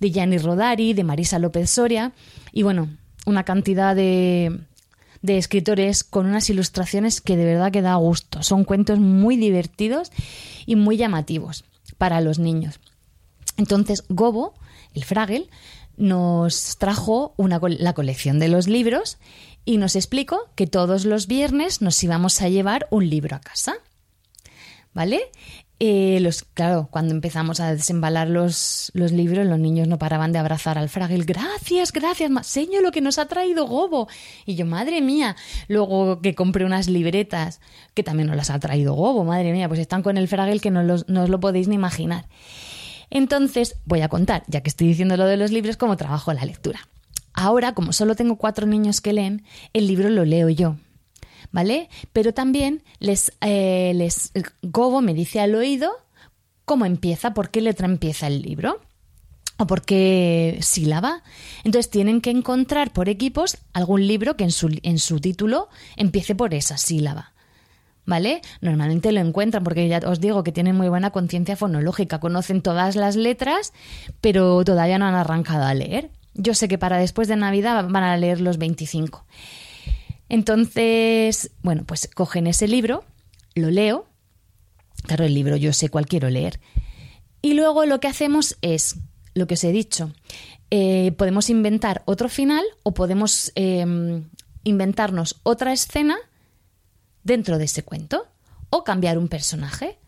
de 0.00 0.10
Gianni 0.10 0.38
Rodari, 0.38 0.94
de 0.94 1.04
Marisa 1.04 1.38
López 1.38 1.70
Soria, 1.70 2.12
y 2.52 2.62
bueno, 2.62 2.88
una 3.24 3.44
cantidad 3.44 3.94
de, 3.94 4.60
de 5.22 5.38
escritores 5.38 6.04
con 6.04 6.26
unas 6.26 6.48
ilustraciones 6.50 7.20
que 7.20 7.36
de 7.36 7.44
verdad 7.44 7.72
que 7.72 7.82
da 7.82 7.96
gusto. 7.96 8.42
Son 8.42 8.64
cuentos 8.64 8.98
muy 8.98 9.36
divertidos 9.36 10.12
y 10.66 10.76
muy 10.76 10.96
llamativos 10.96 11.64
para 11.98 12.20
los 12.20 12.38
niños. 12.38 12.80
Entonces, 13.56 14.04
Gobo, 14.08 14.54
el 14.94 15.04
Fraggle, 15.04 15.48
nos 15.96 16.76
trajo 16.78 17.34
la 17.38 17.94
colección 17.94 18.38
de 18.38 18.48
los 18.48 18.68
libros 18.68 19.18
y 19.64 19.78
nos 19.78 19.96
explicó 19.96 20.48
que 20.54 20.66
todos 20.66 21.04
los 21.04 21.26
viernes 21.26 21.82
nos 21.82 22.02
íbamos 22.02 22.40
a 22.42 22.48
llevar 22.48 22.86
un 22.90 23.08
libro 23.08 23.36
a 23.36 23.40
casa. 23.40 23.74
¿Vale? 24.94 25.20
Eh, 25.78 26.26
claro, 26.54 26.88
cuando 26.90 27.12
empezamos 27.12 27.60
a 27.60 27.74
desembalar 27.74 28.28
los, 28.28 28.90
libros, 28.94 29.46
los 29.46 29.58
niños 29.58 29.88
no 29.88 29.98
paraban 29.98 30.32
de 30.32 30.38
abrazar 30.38 30.78
al 30.78 30.88
Fraggle. 30.88 31.24
Gracias, 31.24 31.92
gracias, 31.92 32.30
señor, 32.46 32.82
lo 32.82 32.92
que 32.92 33.02
nos 33.02 33.18
ha 33.18 33.26
traído 33.26 33.66
Gobo. 33.66 34.08
Y 34.46 34.54
yo, 34.54 34.64
madre 34.64 35.02
mía. 35.02 35.36
Luego 35.68 36.22
que 36.22 36.34
compré 36.34 36.64
unas 36.64 36.88
libretas 36.88 37.60
que 37.92 38.02
también 38.02 38.28
nos 38.28 38.36
las 38.36 38.48
ha 38.48 38.58
traído 38.58 38.94
Gobo, 38.94 39.24
madre 39.24 39.52
mía, 39.52 39.68
pues 39.68 39.80
están 39.80 40.02
con 40.02 40.16
el 40.16 40.28
Fraggle 40.28 40.60
que 40.60 40.70
no 40.70 40.94
os 40.94 41.06
lo 41.08 41.40
podéis 41.40 41.68
ni 41.68 41.74
imaginar. 41.74 42.26
Entonces, 43.16 43.76
voy 43.86 44.02
a 44.02 44.10
contar, 44.10 44.44
ya 44.46 44.60
que 44.60 44.68
estoy 44.68 44.88
diciendo 44.88 45.16
lo 45.16 45.24
de 45.24 45.38
los 45.38 45.50
libros, 45.50 45.78
cómo 45.78 45.96
trabajo 45.96 46.34
la 46.34 46.44
lectura. 46.44 46.86
Ahora, 47.32 47.72
como 47.72 47.94
solo 47.94 48.14
tengo 48.14 48.36
cuatro 48.36 48.66
niños 48.66 49.00
que 49.00 49.14
leen, 49.14 49.44
el 49.72 49.86
libro 49.86 50.10
lo 50.10 50.26
leo 50.26 50.50
yo. 50.50 50.76
¿vale? 51.50 51.88
Pero 52.12 52.34
también 52.34 52.82
les, 52.98 53.32
eh, 53.40 53.92
les 53.94 54.32
Gobo 54.60 55.00
me 55.00 55.14
dice 55.14 55.40
al 55.40 55.54
oído 55.54 55.90
cómo 56.66 56.84
empieza, 56.84 57.32
por 57.32 57.48
qué 57.48 57.62
letra 57.62 57.86
empieza 57.86 58.26
el 58.26 58.42
libro 58.42 58.82
o 59.56 59.66
por 59.66 59.80
qué 59.80 60.58
sílaba. 60.60 61.22
Entonces 61.64 61.90
tienen 61.90 62.20
que 62.20 62.28
encontrar 62.28 62.92
por 62.92 63.08
equipos 63.08 63.56
algún 63.72 64.06
libro 64.06 64.36
que 64.36 64.44
en 64.44 64.50
su, 64.50 64.78
en 64.82 64.98
su 64.98 65.20
título 65.20 65.70
empiece 65.96 66.34
por 66.34 66.52
esa 66.52 66.76
sílaba. 66.76 67.32
¿Vale? 68.06 68.40
Normalmente 68.60 69.10
lo 69.10 69.20
encuentran 69.20 69.64
porque 69.64 69.88
ya 69.88 69.98
os 70.06 70.20
digo 70.20 70.44
que 70.44 70.52
tienen 70.52 70.76
muy 70.76 70.88
buena 70.88 71.10
conciencia 71.10 71.56
fonológica, 71.56 72.20
conocen 72.20 72.62
todas 72.62 72.94
las 72.94 73.16
letras, 73.16 73.72
pero 74.20 74.64
todavía 74.64 74.98
no 74.98 75.06
han 75.06 75.16
arrancado 75.16 75.64
a 75.64 75.74
leer. 75.74 76.10
Yo 76.34 76.54
sé 76.54 76.68
que 76.68 76.78
para 76.78 76.98
después 76.98 77.26
de 77.26 77.34
Navidad 77.34 77.88
van 77.88 78.04
a 78.04 78.16
leer 78.16 78.40
los 78.40 78.58
25. 78.58 79.26
Entonces, 80.28 81.50
bueno, 81.62 81.84
pues 81.84 82.08
cogen 82.14 82.46
ese 82.46 82.68
libro, 82.68 83.04
lo 83.54 83.70
leo, 83.70 84.06
claro, 85.02 85.24
el 85.24 85.34
libro 85.34 85.56
yo 85.56 85.72
sé 85.72 85.88
cuál 85.88 86.06
quiero 86.06 86.30
leer, 86.30 86.60
y 87.42 87.54
luego 87.54 87.86
lo 87.86 88.00
que 88.00 88.08
hacemos 88.08 88.56
es, 88.60 88.96
lo 89.34 89.46
que 89.46 89.54
os 89.54 89.64
he 89.64 89.70
dicho, 89.70 90.12
eh, 90.70 91.12
podemos 91.16 91.48
inventar 91.48 92.02
otro 92.06 92.28
final 92.28 92.64
o 92.82 92.92
podemos 92.92 93.52
em, 93.54 94.24
inventarnos 94.64 95.40
otra 95.44 95.72
escena 95.72 96.16
dentro 97.26 97.58
de 97.58 97.64
ese 97.64 97.82
cuento 97.82 98.26
o 98.70 98.84
cambiar 98.84 99.18
un 99.18 99.28
personaje. 99.28 99.98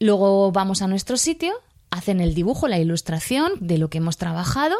Luego 0.00 0.52
vamos 0.52 0.82
a 0.82 0.88
nuestro 0.88 1.16
sitio, 1.16 1.54
hacen 1.90 2.20
el 2.20 2.34
dibujo, 2.34 2.68
la 2.68 2.78
ilustración 2.78 3.52
de 3.60 3.78
lo 3.78 3.88
que 3.88 3.98
hemos 3.98 4.18
trabajado 4.18 4.74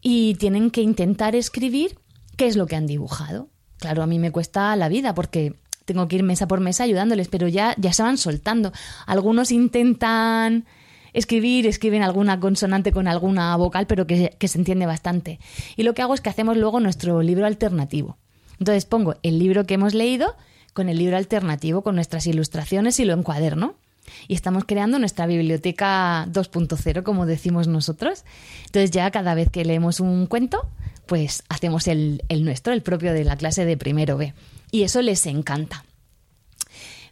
y 0.00 0.36
tienen 0.36 0.70
que 0.70 0.82
intentar 0.82 1.34
escribir 1.34 1.98
qué 2.36 2.46
es 2.46 2.56
lo 2.56 2.66
que 2.66 2.76
han 2.76 2.86
dibujado. 2.86 3.48
Claro, 3.78 4.02
a 4.02 4.06
mí 4.06 4.18
me 4.18 4.30
cuesta 4.30 4.74
la 4.76 4.88
vida 4.88 5.14
porque 5.14 5.54
tengo 5.84 6.08
que 6.08 6.16
ir 6.16 6.22
mesa 6.22 6.46
por 6.46 6.60
mesa 6.60 6.84
ayudándoles, 6.84 7.28
pero 7.28 7.48
ya, 7.48 7.74
ya 7.78 7.92
se 7.92 8.02
van 8.02 8.16
soltando. 8.16 8.72
Algunos 9.06 9.50
intentan 9.50 10.66
escribir, 11.12 11.66
escriben 11.66 12.02
alguna 12.02 12.38
consonante 12.38 12.92
con 12.92 13.08
alguna 13.08 13.56
vocal, 13.56 13.86
pero 13.86 14.06
que, 14.06 14.36
que, 14.38 14.48
se 14.48 14.58
entiende 14.58 14.86
bastante. 14.86 15.40
Y 15.76 15.82
lo 15.82 15.94
que 15.94 16.02
hago 16.02 16.14
es 16.14 16.20
que 16.20 16.30
hacemos 16.30 16.56
luego 16.56 16.78
nuestro 16.78 17.22
libro 17.22 17.46
alternativo. 17.46 18.18
Entonces 18.58 18.84
pongo 18.84 19.16
el 19.22 19.38
libro 19.38 19.66
que 19.66 19.74
hemos 19.74 19.94
leído 19.94 20.36
con 20.76 20.90
el 20.90 20.98
libro 20.98 21.16
alternativo, 21.16 21.80
con 21.80 21.94
nuestras 21.94 22.26
ilustraciones 22.26 23.00
y 23.00 23.06
lo 23.06 23.14
encuaderno. 23.14 23.76
Y 24.28 24.34
estamos 24.34 24.64
creando 24.66 24.98
nuestra 24.98 25.26
biblioteca 25.26 26.26
2.0, 26.26 27.02
como 27.02 27.24
decimos 27.24 27.66
nosotros. 27.66 28.24
Entonces 28.66 28.90
ya 28.90 29.10
cada 29.10 29.34
vez 29.34 29.48
que 29.50 29.64
leemos 29.64 30.00
un 30.00 30.26
cuento, 30.26 30.68
pues 31.06 31.44
hacemos 31.48 31.88
el, 31.88 32.20
nuestro, 32.40 32.74
el 32.74 32.82
propio 32.82 33.14
de 33.14 33.24
la 33.24 33.36
clase 33.36 33.64
de 33.64 33.78
primero 33.78 34.18
B. 34.18 34.34
Y 34.70 34.82
eso 34.82 35.00
les 35.00 35.24
encanta. 35.24 35.82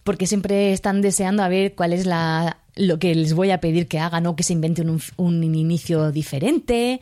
Porque 0.05 0.27
siempre 0.27 0.75
están 0.75 1.01
deseando 1.01 1.43
a 1.43 1.49
ver 1.49 1.75
cuál 1.75 1.95
es 1.95 2.05
la, 2.05 2.59
lo 2.75 2.99
que 2.99 3.15
les 3.15 3.33
voy 3.33 3.51
a 3.51 3.61
pedir 3.63 3.89
que 3.89 3.99
hagan 3.99 4.27
o 4.27 4.37
que 4.37 4.43
se 4.43 4.53
inventen 4.53 4.91
un, 4.91 5.01
un 5.17 5.43
inicio 5.43 6.13
diferente 6.13 7.01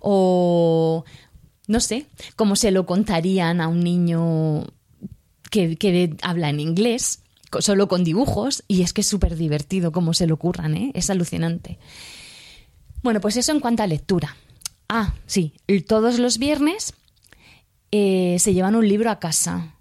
o 0.00 1.04
no 1.66 1.80
sé, 1.80 2.06
cómo 2.36 2.56
se 2.56 2.70
lo 2.70 2.86
contarían 2.86 3.60
a 3.60 3.68
un 3.68 3.80
niño 3.80 4.66
que, 5.54 6.16
habla 6.22 6.50
en 6.50 6.60
inglés, 6.60 7.20
solo 7.60 7.88
con 7.88 8.04
dibujos, 8.04 8.64
y 8.66 8.82
es 8.82 8.92
que 8.92 9.02
es 9.02 9.06
súper 9.06 9.36
divertido 9.36 9.92
cómo 9.92 10.14
se 10.14 10.26
lo 10.26 10.34
ocurran, 10.34 10.76
¿eh? 10.76 10.90
es 10.94 11.10
alucinante. 11.10 11.78
Bueno, 13.02 13.20
pues 13.20 13.36
eso 13.36 13.52
en 13.52 13.60
cuanto 13.60 13.82
a 13.82 13.86
lectura. 13.86 14.36
Ah, 14.88 15.14
sí, 15.26 15.52
todos 15.86 16.18
los 16.18 16.38
viernes 16.38 16.94
eh, 17.90 18.36
se 18.40 18.54
llevan 18.54 18.74
un 18.74 18.88
libro 18.88 19.10
a 19.10 19.18
casa. 19.18 19.73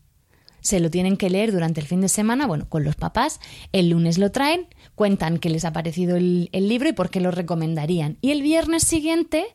Se 0.63 0.79
lo 0.79 0.89
tienen 0.89 1.17
que 1.17 1.29
leer 1.29 1.51
durante 1.51 1.81
el 1.81 1.87
fin 1.87 1.99
de 1.99 2.07
semana, 2.07 2.47
bueno, 2.47 2.67
con 2.69 2.85
los 2.85 2.95
papás. 2.95 3.41
El 3.73 3.89
lunes 3.89 4.17
lo 4.17 4.31
traen, 4.31 4.67
cuentan 4.95 5.37
qué 5.37 5.49
les 5.49 5.65
ha 5.65 5.73
parecido 5.73 6.15
el, 6.15 6.49
el, 6.53 6.69
libro 6.69 6.87
y 6.87 6.93
por 6.93 7.09
qué 7.09 7.19
lo 7.19 7.31
recomendarían. 7.31 8.17
Y 8.21 8.31
el 8.31 8.41
viernes 8.41 8.83
siguiente, 8.83 9.45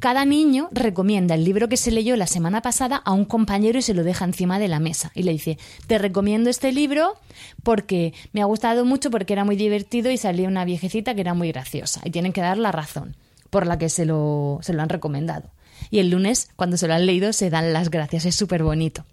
cada 0.00 0.24
niño 0.24 0.68
recomienda 0.72 1.34
el 1.34 1.44
libro 1.44 1.68
que 1.68 1.76
se 1.76 1.90
leyó 1.90 2.16
la 2.16 2.26
semana 2.26 2.62
pasada 2.62 2.96
a 2.96 3.12
un 3.12 3.26
compañero 3.26 3.78
y 3.78 3.82
se 3.82 3.92
lo 3.92 4.02
deja 4.02 4.24
encima 4.24 4.58
de 4.58 4.68
la 4.68 4.80
mesa. 4.80 5.12
Y 5.14 5.24
le 5.24 5.32
dice, 5.32 5.58
te 5.86 5.98
recomiendo 5.98 6.48
este 6.48 6.72
libro 6.72 7.16
porque 7.62 8.14
me 8.32 8.40
ha 8.40 8.46
gustado 8.46 8.86
mucho, 8.86 9.10
porque 9.10 9.34
era 9.34 9.44
muy 9.44 9.56
divertido 9.56 10.10
y 10.10 10.16
salía 10.16 10.48
una 10.48 10.64
viejecita 10.64 11.14
que 11.14 11.20
era 11.20 11.34
muy 11.34 11.52
graciosa. 11.52 12.00
Y 12.02 12.10
tienen 12.10 12.32
que 12.32 12.40
dar 12.40 12.56
la 12.56 12.72
razón 12.72 13.14
por 13.50 13.66
la 13.66 13.78
que 13.78 13.90
se 13.90 14.06
lo, 14.06 14.58
se 14.62 14.72
lo 14.72 14.82
han 14.82 14.88
recomendado. 14.88 15.50
Y 15.90 15.98
el 15.98 16.10
lunes, 16.10 16.48
cuando 16.56 16.76
se 16.76 16.88
lo 16.88 16.94
han 16.94 17.06
leído, 17.06 17.32
se 17.32 17.50
dan 17.50 17.72
las 17.72 17.90
gracias. 17.90 18.24
Es 18.24 18.34
súper 18.34 18.62
bonito. 18.62 19.04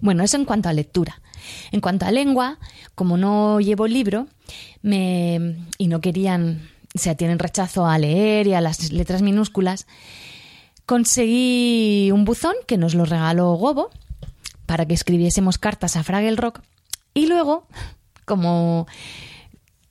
Bueno, 0.00 0.22
eso 0.22 0.36
en 0.36 0.44
cuanto 0.44 0.68
a 0.68 0.72
lectura. 0.72 1.20
En 1.72 1.80
cuanto 1.80 2.06
a 2.06 2.10
lengua, 2.10 2.58
como 2.94 3.16
no 3.16 3.60
llevo 3.60 3.86
libro 3.86 4.26
me, 4.82 5.56
y 5.78 5.88
no 5.88 6.00
querían, 6.00 6.68
o 6.94 6.98
sea, 6.98 7.16
tienen 7.16 7.38
rechazo 7.38 7.86
a 7.86 7.98
leer 7.98 8.46
y 8.46 8.54
a 8.54 8.60
las 8.60 8.92
letras 8.92 9.22
minúsculas, 9.22 9.86
conseguí 10.86 12.10
un 12.12 12.24
buzón 12.24 12.54
que 12.66 12.78
nos 12.78 12.94
lo 12.94 13.04
regaló 13.04 13.52
Gobo 13.54 13.90
para 14.66 14.86
que 14.86 14.94
escribiésemos 14.94 15.58
cartas 15.58 15.96
a 15.96 16.02
Fraggle 16.02 16.36
Rock. 16.36 16.60
Y 17.14 17.26
luego, 17.26 17.66
como 18.24 18.86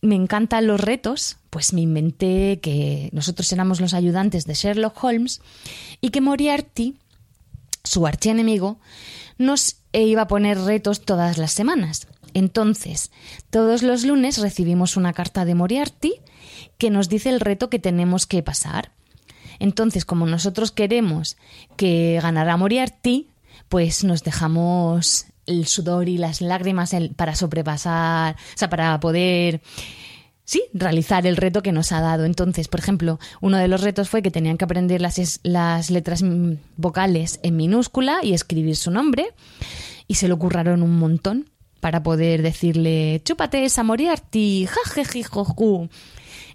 me 0.01 0.15
encantan 0.15 0.67
los 0.67 0.79
retos, 0.79 1.37
pues 1.49 1.73
me 1.73 1.81
inventé 1.81 2.59
que 2.61 3.09
nosotros 3.11 3.51
éramos 3.51 3.81
los 3.81 3.93
ayudantes 3.93 4.45
de 4.45 4.53
Sherlock 4.53 5.03
Holmes 5.03 5.41
y 6.01 6.09
que 6.09 6.21
Moriarty 6.21 6.95
su 7.83 8.05
archienemigo, 8.05 8.79
nos 9.37 9.77
iba 9.93 10.23
a 10.23 10.27
poner 10.27 10.59
retos 10.59 11.01
todas 11.01 11.37
las 11.37 11.51
semanas. 11.51 12.07
Entonces, 12.33 13.11
todos 13.49 13.83
los 13.83 14.03
lunes 14.03 14.37
recibimos 14.37 14.97
una 14.97 15.13
carta 15.13 15.45
de 15.45 15.55
Moriarty 15.55 16.15
que 16.77 16.89
nos 16.89 17.09
dice 17.09 17.29
el 17.29 17.39
reto 17.39 17.69
que 17.69 17.79
tenemos 17.79 18.27
que 18.27 18.43
pasar. 18.43 18.91
Entonces, 19.59 20.05
como 20.05 20.27
nosotros 20.27 20.71
queremos 20.71 21.37
que 21.77 22.19
ganara 22.21 22.57
Moriarty, 22.57 23.29
pues 23.69 24.03
nos 24.03 24.23
dejamos 24.23 25.25
el 25.47 25.65
sudor 25.65 26.09
y 26.09 26.17
las 26.17 26.41
lágrimas 26.41 26.95
para 27.15 27.35
sobrepasar, 27.35 28.35
o 28.35 28.57
sea, 28.57 28.69
para 28.69 28.99
poder 28.99 29.61
sí, 30.47 30.63
realizar 30.73 31.27
el 31.27 31.37
reto 31.37 31.61
que 31.61 31.71
nos 31.71 31.91
ha 31.91 32.01
dado. 32.01 32.25
Entonces, 32.25 32.67
por 32.67 32.79
ejemplo, 32.79 33.19
uno 33.41 33.57
de 33.57 33.67
los 33.67 33.81
retos 33.81 34.09
fue 34.09 34.23
que 34.23 34.31
tenían 34.31 34.57
que 34.57 34.65
aprender 34.65 35.01
las, 35.01 35.89
letras 35.91 36.23
vocales 36.77 37.39
en 37.43 37.57
minúscula 37.57 38.19
y 38.23 38.33
escribir 38.33 38.75
su 38.75 38.89
nombre. 38.89 39.27
Y 40.07 40.15
se 40.15 40.27
lo 40.27 40.39
curraron 40.39 40.81
un 40.81 40.97
montón 40.97 41.49
para 41.81 42.01
poder 42.01 42.41
decirle, 42.41 43.21
chúpate 43.23 43.65
esa 43.65 43.83
Moriarty, 43.83 44.65
jajejijoju. 44.65 45.89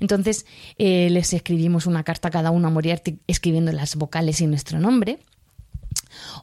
Entonces 0.01 0.47
eh, 0.79 1.11
les 1.11 1.33
escribimos 1.33 1.87
una 1.87 2.03
carta 2.03 2.31
cada 2.31 2.51
uno 2.51 2.69
a 2.69 2.71
Moriarty 2.71 3.21
escribiendo 3.29 3.71
las 3.73 3.95
vocales 3.95 4.41
y 4.41 4.47
nuestro 4.47 4.81
nombre. 4.81 5.19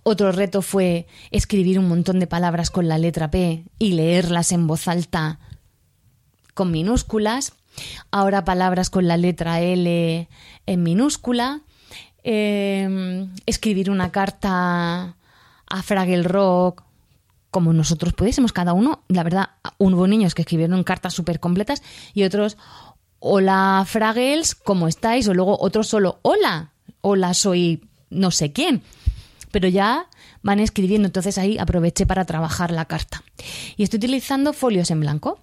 Otro 0.03 0.31
reto 0.31 0.61
fue 0.61 1.07
escribir 1.31 1.79
un 1.79 1.89
montón 1.89 2.19
de 2.19 2.27
palabras 2.27 2.69
con 2.69 2.87
la 2.87 2.97
letra 2.97 3.31
P 3.31 3.65
y 3.79 3.93
leerlas 3.93 4.51
en 4.51 4.67
voz 4.67 4.87
alta 4.87 5.39
con 6.59 6.71
minúsculas. 6.71 7.53
Ahora 8.11 8.43
palabras 8.43 8.89
con 8.89 9.07
la 9.07 9.15
letra 9.15 9.61
L 9.61 10.27
en 10.65 10.83
minúscula. 10.83 11.61
Em, 12.21 13.33
escribir 13.45 13.89
una 13.89 14.11
carta 14.11 15.15
a 15.67 15.83
Fraggle 15.83 16.23
Rock 16.23 16.83
como 17.49 17.71
nosotros 17.71 18.13
pudiésemos, 18.13 18.51
cada 18.51 18.73
uno, 18.73 19.03
la 19.07 19.23
verdad, 19.23 19.51
hubo 19.77 20.05
niños 20.05 20.35
que 20.35 20.41
escribieron 20.41 20.83
cartas 20.83 21.13
súper 21.13 21.39
completas 21.39 21.81
y 22.13 22.23
otros, 22.23 22.57
hola 23.19 23.85
Fraggles, 23.87 24.53
¿cómo 24.53 24.89
estáis? 24.89 25.29
O 25.29 25.33
luego 25.33 25.57
otros 25.61 25.87
solo, 25.87 26.19
hola, 26.23 26.73
hola, 26.99 27.33
soy 27.33 27.87
no 28.09 28.31
sé 28.31 28.51
quién. 28.51 28.83
Pero 29.51 29.69
ya 29.69 30.09
van 30.43 30.59
escribiendo, 30.59 31.07
entonces 31.07 31.37
ahí 31.37 31.57
aproveché 31.57 32.05
para 32.05 32.25
trabajar 32.25 32.71
la 32.71 32.83
carta. 32.83 33.23
Y 33.77 33.83
estoy 33.83 33.99
utilizando 33.99 34.51
folios 34.51 34.91
en 34.91 34.99
blanco. 34.99 35.39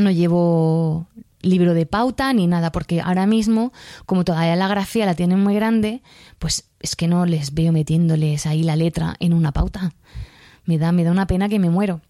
No 0.00 0.10
llevo 0.10 1.06
libro 1.42 1.74
de 1.74 1.86
pauta 1.86 2.32
ni 2.32 2.46
nada, 2.46 2.72
porque 2.72 3.00
ahora 3.00 3.26
mismo, 3.26 3.72
como 4.06 4.24
todavía 4.24 4.56
la 4.56 4.68
grafía 4.68 5.06
la 5.06 5.14
tienen 5.14 5.40
muy 5.40 5.54
grande, 5.54 6.02
pues 6.38 6.68
es 6.80 6.96
que 6.96 7.08
no 7.08 7.26
les 7.26 7.54
veo 7.54 7.72
metiéndoles 7.72 8.46
ahí 8.46 8.62
la 8.62 8.76
letra 8.76 9.16
en 9.20 9.32
una 9.32 9.52
pauta. 9.52 9.92
Me 10.64 10.78
da, 10.78 10.92
me 10.92 11.04
da 11.04 11.10
una 11.10 11.26
pena 11.26 11.48
que 11.48 11.58
me 11.58 11.70
muero. 11.70 12.00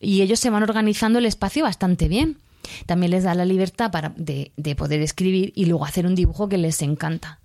Y 0.00 0.22
ellos 0.22 0.40
se 0.40 0.50
van 0.50 0.62
organizando 0.62 1.18
el 1.18 1.26
espacio 1.26 1.64
bastante 1.64 2.08
bien. 2.08 2.38
También 2.86 3.10
les 3.10 3.24
da 3.24 3.34
la 3.34 3.44
libertad 3.44 3.90
para, 3.90 4.12
de, 4.16 4.50
poder 4.76 5.00
escribir 5.00 5.52
y 5.54 5.66
luego 5.66 5.84
hacer 5.84 6.06
un 6.06 6.14
dibujo 6.14 6.48
que 6.48 6.58
les 6.58 6.82
encanta. 6.82 7.40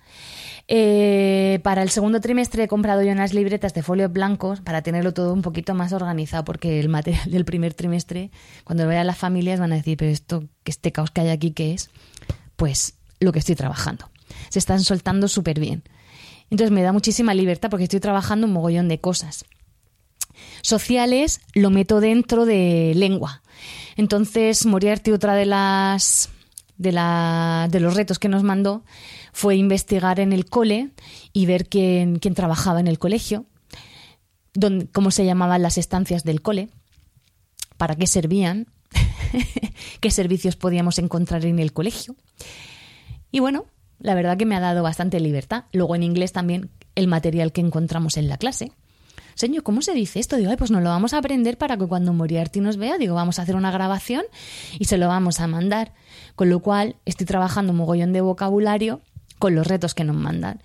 Eh, 0.73 1.59
para 1.63 1.83
el 1.83 1.89
segundo 1.89 2.21
trimestre 2.21 2.63
he 2.63 2.67
comprado 2.69 3.03
yo 3.03 3.11
unas 3.11 3.33
libretas 3.33 3.73
de 3.73 3.83
folios 3.83 4.09
blancos 4.09 4.61
para 4.61 4.81
tenerlo 4.81 5.13
todo 5.13 5.33
un 5.33 5.41
poquito 5.41 5.75
más 5.75 5.91
organizado, 5.91 6.45
porque 6.45 6.79
el 6.79 6.87
material 6.87 7.29
del 7.29 7.43
primer 7.43 7.73
trimestre, 7.73 8.31
cuando 8.63 8.87
vean 8.87 9.05
las 9.05 9.17
familias, 9.17 9.59
van 9.59 9.73
a 9.73 9.75
decir, 9.75 9.97
pero 9.97 10.09
esto, 10.11 10.45
este 10.63 10.93
caos 10.93 11.11
que 11.11 11.19
hay 11.19 11.27
aquí, 11.27 11.51
¿qué 11.51 11.73
es? 11.73 11.89
Pues 12.55 12.93
lo 13.19 13.33
que 13.33 13.39
estoy 13.39 13.55
trabajando. 13.55 14.09
Se 14.47 14.59
están 14.59 14.79
soltando 14.79 15.27
súper 15.27 15.59
bien. 15.59 15.83
Entonces 16.49 16.71
me 16.71 16.83
da 16.83 16.93
muchísima 16.93 17.33
libertad 17.33 17.69
porque 17.69 17.83
estoy 17.83 17.99
trabajando 17.99 18.47
un 18.47 18.53
mogollón 18.53 18.87
de 18.87 19.01
cosas. 19.01 19.43
Sociales 20.61 21.41
lo 21.53 21.69
meto 21.69 21.99
dentro 21.99 22.45
de 22.45 22.93
lengua. 22.95 23.41
Entonces, 23.97 24.65
Moriarty, 24.65 25.11
otra 25.11 25.33
de 25.33 25.47
las 25.47 26.29
de, 26.81 27.79
los 27.79 27.95
retos 27.95 28.19
que 28.19 28.29
nos 28.29 28.43
mandó 28.43 28.83
fue 29.31 29.55
investigar 29.55 30.19
en 30.19 30.33
el 30.33 30.45
cole 30.45 30.89
y 31.31 31.45
ver 31.45 31.67
quién, 31.67 32.19
quién 32.19 32.33
trabajaba 32.33 32.79
en 32.79 32.87
el 32.87 32.99
colegio, 32.99 33.45
cómo 34.91 35.11
se 35.11 35.25
llamaban 35.25 35.61
las 35.61 35.77
estancias 35.77 36.23
del 36.23 36.41
cole, 36.41 36.69
para 37.77 37.95
qué 37.95 38.07
servían, 38.07 38.67
qué 40.01 40.11
servicios 40.11 40.55
podíamos 40.55 40.99
encontrar 40.99 41.45
en 41.45 41.59
el 41.59 41.71
colegio. 41.71 42.15
Y 43.31 43.39
bueno, 43.39 43.65
la 43.99 44.15
verdad 44.15 44.37
que 44.37 44.45
me 44.45 44.55
ha 44.55 44.59
dado 44.59 44.83
bastante 44.83 45.19
libertad. 45.19 45.65
Luego 45.71 45.95
en 45.95 46.03
inglés 46.03 46.31
también 46.31 46.71
el 46.95 47.07
material 47.07 47.53
que 47.53 47.61
encontramos 47.61 48.17
en 48.17 48.27
la 48.27 48.37
clase. 48.37 48.71
Señor, 49.41 49.63
¿cómo 49.63 49.81
se 49.81 49.95
dice 49.95 50.19
esto? 50.19 50.35
Digo, 50.35 50.51
Ay, 50.51 50.55
pues 50.55 50.69
nos 50.69 50.83
lo 50.83 50.89
vamos 50.89 51.15
a 51.15 51.17
aprender 51.17 51.57
para 51.57 51.75
que 51.75 51.87
cuando 51.87 52.13
Moriarty 52.13 52.61
nos 52.61 52.77
vea, 52.77 52.99
digo, 52.99 53.15
vamos 53.15 53.39
a 53.39 53.41
hacer 53.41 53.55
una 53.55 53.71
grabación 53.71 54.21
y 54.77 54.85
se 54.85 54.99
lo 54.99 55.07
vamos 55.07 55.39
a 55.39 55.47
mandar. 55.47 55.93
Con 56.35 56.51
lo 56.51 56.59
cual, 56.59 56.97
estoy 57.05 57.25
trabajando 57.25 57.71
un 57.71 57.79
mogollón 57.79 58.13
de 58.13 58.21
vocabulario 58.21 59.01
con 59.39 59.55
los 59.55 59.65
retos 59.65 59.95
que 59.95 60.03
nos 60.03 60.15
mandan. 60.15 60.61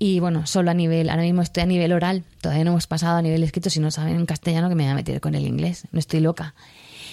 Y 0.00 0.18
bueno, 0.18 0.44
solo 0.44 0.72
a 0.72 0.74
nivel, 0.74 1.08
ahora 1.08 1.22
mismo 1.22 1.40
estoy 1.40 1.62
a 1.62 1.66
nivel 1.66 1.92
oral, 1.92 2.24
todavía 2.40 2.64
no 2.64 2.72
hemos 2.72 2.88
pasado 2.88 3.16
a 3.16 3.22
nivel 3.22 3.44
escrito, 3.44 3.70
si 3.70 3.78
no 3.78 3.92
saben 3.92 4.16
en 4.16 4.26
castellano 4.26 4.68
que 4.68 4.74
me 4.74 4.82
voy 4.82 4.90
a 4.90 4.96
meter 4.96 5.20
con 5.20 5.36
el 5.36 5.46
inglés, 5.46 5.86
no 5.92 6.00
estoy 6.00 6.18
loca. 6.18 6.56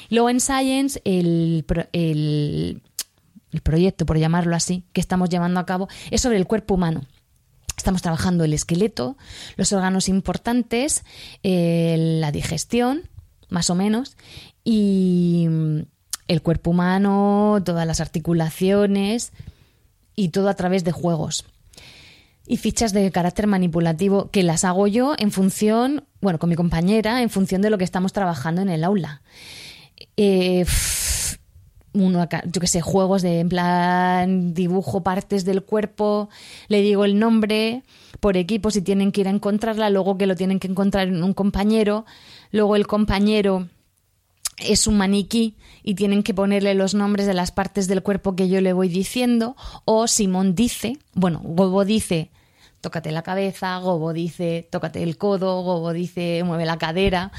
Luego 0.09 0.31
en 0.31 0.39
Science, 0.39 0.99
el, 1.05 1.63
el, 1.91 2.81
el 3.51 3.61
proyecto, 3.61 4.07
por 4.07 4.17
llamarlo 4.17 4.55
así, 4.55 4.83
que 4.93 4.99
estamos 4.99 5.29
llevando 5.29 5.59
a 5.59 5.67
cabo 5.67 5.89
es 6.09 6.21
sobre 6.21 6.37
el 6.37 6.47
cuerpo 6.47 6.73
humano. 6.73 7.03
Estamos 7.83 8.01
trabajando 8.01 8.45
el 8.45 8.53
esqueleto, 8.53 9.17
los 9.57 9.73
órganos 9.73 10.07
importantes, 10.07 11.03
eh, 11.43 11.97
la 12.21 12.31
digestión, 12.31 13.09
más 13.49 13.69
o 13.69 13.75
menos, 13.75 14.15
y 14.63 15.47
mm, 15.49 15.79
el 16.29 16.41
cuerpo 16.41 16.71
humano, 16.71 17.61
todas 17.65 17.85
las 17.85 17.99
articulaciones 17.99 19.33
y 20.15 20.29
todo 20.29 20.47
a 20.47 20.53
través 20.53 20.85
de 20.85 20.93
juegos. 20.93 21.43
Y 22.47 22.55
fichas 22.55 22.93
de 22.93 23.11
carácter 23.11 23.47
manipulativo 23.47 24.31
que 24.31 24.43
las 24.43 24.63
hago 24.63 24.87
yo 24.87 25.15
en 25.19 25.33
función, 25.33 26.05
bueno, 26.21 26.39
con 26.39 26.49
mi 26.49 26.55
compañera, 26.55 27.21
en 27.21 27.29
función 27.29 27.61
de 27.61 27.69
lo 27.69 27.77
que 27.77 27.83
estamos 27.83 28.13
trabajando 28.13 28.61
en 28.61 28.69
el 28.69 28.85
aula. 28.85 29.23
Eh, 30.15 30.63
uno, 31.93 32.27
yo 32.45 32.61
que 32.61 32.67
sé, 32.67 32.81
juegos 32.81 33.21
de 33.21 33.39
en 33.39 33.49
plan 33.49 34.53
dibujo 34.53 35.03
partes 35.03 35.45
del 35.45 35.63
cuerpo, 35.63 36.29
le 36.67 36.81
digo 36.81 37.05
el 37.05 37.19
nombre 37.19 37.83
por 38.19 38.37
equipo 38.37 38.71
si 38.71 38.81
tienen 38.81 39.11
que 39.11 39.21
ir 39.21 39.27
a 39.27 39.31
encontrarla, 39.31 39.89
luego 39.89 40.17
que 40.17 40.27
lo 40.27 40.35
tienen 40.35 40.59
que 40.59 40.67
encontrar 40.67 41.07
en 41.07 41.23
un 41.23 41.33
compañero, 41.33 42.05
luego 42.51 42.75
el 42.75 42.87
compañero 42.87 43.67
es 44.57 44.87
un 44.87 44.97
maniquí 44.97 45.55
y 45.83 45.95
tienen 45.95 46.23
que 46.23 46.33
ponerle 46.33 46.73
los 46.73 46.93
nombres 46.93 47.27
de 47.27 47.33
las 47.33 47.51
partes 47.51 47.87
del 47.87 48.03
cuerpo 48.03 48.35
que 48.35 48.49
yo 48.49 48.61
le 48.61 48.73
voy 48.73 48.89
diciendo, 48.89 49.55
o 49.85 50.07
Simón 50.07 50.55
dice, 50.55 50.97
bueno, 51.13 51.41
Gobo 51.43 51.85
dice, 51.85 52.31
tócate 52.81 53.11
la 53.11 53.23
cabeza, 53.23 53.77
Gobo 53.77 54.13
dice, 54.13 54.67
tócate 54.71 55.03
el 55.03 55.17
codo, 55.17 55.61
Gobo 55.61 55.93
dice, 55.93 56.43
mueve 56.43 56.65
la 56.65 56.77
cadera 56.77 57.31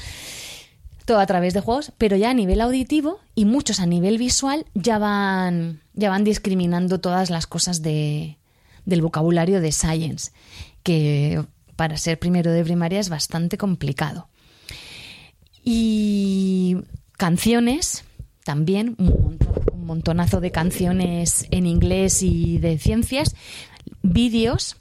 todo 1.05 1.19
a 1.19 1.25
través 1.25 1.53
de 1.53 1.61
juegos, 1.61 1.91
pero 1.97 2.17
ya 2.17 2.31
a 2.31 2.33
nivel 2.33 2.61
auditivo 2.61 3.19
y 3.35 3.45
muchos 3.45 3.79
a 3.79 3.85
nivel 3.85 4.17
visual 4.17 4.65
ya 4.73 4.97
van, 4.97 5.81
ya 5.93 6.09
van 6.09 6.23
discriminando 6.23 6.99
todas 6.99 7.29
las 7.29 7.47
cosas 7.47 7.81
de, 7.81 8.37
del 8.85 9.01
vocabulario 9.01 9.61
de 9.61 9.71
Science, 9.71 10.31
que 10.83 11.43
para 11.75 11.97
ser 11.97 12.19
primero 12.19 12.51
de 12.51 12.63
primaria 12.63 12.99
es 12.99 13.09
bastante 13.09 13.57
complicado. 13.57 14.27
Y 15.63 16.77
canciones, 17.17 18.03
también, 18.43 18.95
un, 18.97 19.37
un 19.73 19.85
montonazo 19.85 20.41
de 20.41 20.51
canciones 20.51 21.47
en 21.51 21.65
inglés 21.65 22.23
y 22.23 22.57
de 22.57 22.77
ciencias, 22.77 23.35
vídeos 24.01 24.77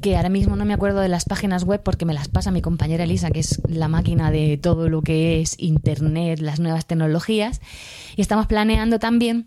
que 0.00 0.16
ahora 0.16 0.28
mismo 0.28 0.56
no 0.56 0.64
me 0.64 0.74
acuerdo 0.74 1.00
de 1.00 1.08
las 1.08 1.24
páginas 1.24 1.64
web 1.64 1.82
porque 1.82 2.04
me 2.04 2.14
las 2.14 2.28
pasa 2.28 2.50
mi 2.50 2.62
compañera 2.62 3.04
Elisa, 3.04 3.30
que 3.30 3.40
es 3.40 3.60
la 3.68 3.88
máquina 3.88 4.30
de 4.30 4.58
todo 4.58 4.88
lo 4.88 5.02
que 5.02 5.40
es 5.40 5.54
Internet, 5.58 6.40
las 6.40 6.60
nuevas 6.60 6.86
tecnologías. 6.86 7.60
Y 8.16 8.22
estamos 8.22 8.46
planeando 8.46 8.98
también, 8.98 9.46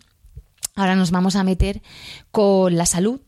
ahora 0.74 0.96
nos 0.96 1.10
vamos 1.10 1.36
a 1.36 1.44
meter 1.44 1.82
con 2.30 2.76
la 2.76 2.86
salud 2.86 3.20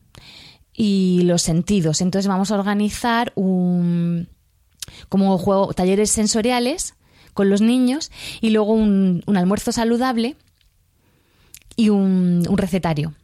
y 0.72 1.22
los 1.24 1.42
sentidos. 1.42 2.00
Entonces 2.00 2.28
vamos 2.28 2.50
a 2.50 2.54
organizar 2.54 3.32
un 3.34 4.28
como 5.08 5.36
juego, 5.38 5.74
talleres 5.74 6.10
sensoriales 6.10 6.94
con 7.34 7.50
los 7.50 7.60
niños 7.60 8.10
y 8.40 8.50
luego 8.50 8.72
un, 8.72 9.22
almuerzo 9.26 9.72
saludable 9.72 10.36
y 11.76 11.88
un 11.90 12.44
recetario 12.56 13.14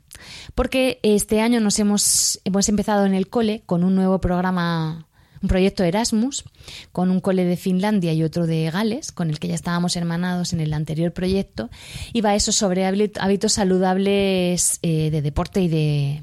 porque 0.55 1.01
este 1.03 1.41
año 1.41 1.61
nos 1.61 1.79
hemos, 1.79 2.41
hemos 2.45 2.69
empezado 2.69 3.07
en 3.07 3.15
el 3.15 3.29
cole 3.29 3.63
con 3.67 3.85
un 3.85 3.95
nuevo 3.95 4.21
programa 4.21 5.07
un 5.43 5.49
proyecto 5.49 5.83
Erasmus 5.83 6.45
con 6.93 7.11
un 7.11 7.21
cole 7.21 7.45
de 7.45 7.57
Finlandia 7.57 8.13
y 8.13 8.23
otro 8.23 8.47
de 8.47 8.71
Gales, 8.71 9.13
con 9.13 9.29
el 9.29 9.39
que 9.39 9.49
ya 9.49 9.55
estábamos 9.55 9.97
hermanados 9.97 10.53
en 10.53 10.61
el 10.61 10.73
anterior 10.73 11.13
proyecto, 11.13 11.69
y 12.13 12.21
va 12.21 12.35
eso 12.35 12.53
sobre 12.53 12.87
hábitos 12.87 13.53
saludables 13.53 14.79
eh, 14.83 15.11
de 15.11 15.23
deporte 15.23 15.61
y 15.61 15.69
de, 15.69 16.23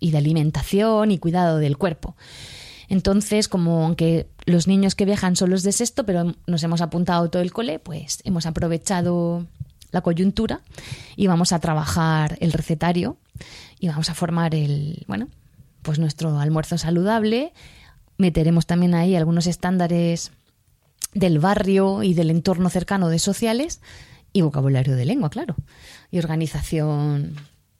y 0.00 0.10
de 0.10 0.18
alimentación 0.18 1.12
y 1.12 1.18
cuidado 1.18 1.58
del 1.58 1.78
cuerpo. 1.78 2.16
Entonces, 2.88 3.48
como 3.48 3.84
aunque 3.84 4.28
los 4.44 4.66
niños 4.66 4.94
que 4.94 5.06
viajan 5.06 5.36
son 5.36 5.50
los 5.50 5.62
de 5.62 5.72
sexto, 5.72 6.04
pero 6.04 6.34
nos 6.46 6.62
hemos 6.62 6.80
apuntado 6.80 7.30
todo 7.30 7.40
el 7.40 7.52
cole, 7.52 7.78
pues 7.78 8.20
hemos 8.24 8.44
aprovechado 8.44 9.46
la 9.92 10.00
coyuntura 10.00 10.60
y 11.14 11.28
vamos 11.28 11.52
a 11.52 11.60
trabajar 11.60 12.36
el 12.40 12.52
recetario 12.52 13.18
y 13.78 13.88
vamos 13.88 14.10
a 14.10 14.14
formar 14.14 14.54
el, 14.54 15.04
bueno, 15.06 15.28
pues 15.82 15.98
nuestro 15.98 16.38
almuerzo 16.40 16.78
saludable. 16.78 17.52
Meteremos 18.16 18.66
también 18.66 18.94
ahí 18.94 19.14
algunos 19.14 19.46
estándares 19.46 20.32
del 21.14 21.38
barrio 21.38 22.02
y 22.02 22.14
del 22.14 22.30
entorno 22.30 22.70
cercano 22.70 23.08
de 23.08 23.18
sociales 23.18 23.80
y 24.32 24.40
vocabulario 24.40 24.96
de 24.96 25.04
lengua, 25.04 25.30
claro. 25.30 25.54
Y 26.10 26.18
organización 26.18 27.36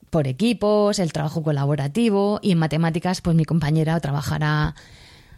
por 0.09 0.27
equipos, 0.27 0.99
el 0.99 1.11
trabajo 1.11 1.41
colaborativo 1.41 2.39
y 2.43 2.51
en 2.51 2.59
matemáticas 2.59 3.21
pues 3.21 3.35
mi 3.35 3.45
compañera 3.45 3.99
trabajará 3.99 4.75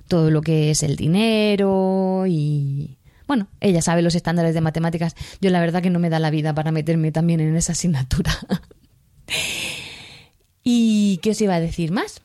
todo 0.10 0.30
lo 0.30 0.42
que 0.42 0.72
es 0.72 0.84
el 0.84 0.98
dinero 0.98 2.26
y 2.28 2.98
bueno, 3.28 3.48
ella 3.60 3.82
sabe 3.82 4.02
los 4.02 4.16
estándares 4.16 4.54
de 4.54 4.62
matemáticas. 4.62 5.16
Yo 5.42 5.50
la 5.50 5.60
verdad 5.60 5.82
que 5.82 5.90
no 5.90 6.00
me 6.00 6.10
da 6.10 6.20
la 6.20 6.30
vida 6.30 6.54
para 6.54 6.72
meterme 6.72 7.12
también 7.12 7.40
en 7.40 7.56
esa 7.56 7.72
asignatura. 7.74 8.32
¿Y 10.64 11.18
qué 11.18 11.32
os 11.32 11.42
iba 11.42 11.56
a 11.56 11.60
decir 11.60 11.92
más? 11.92 12.22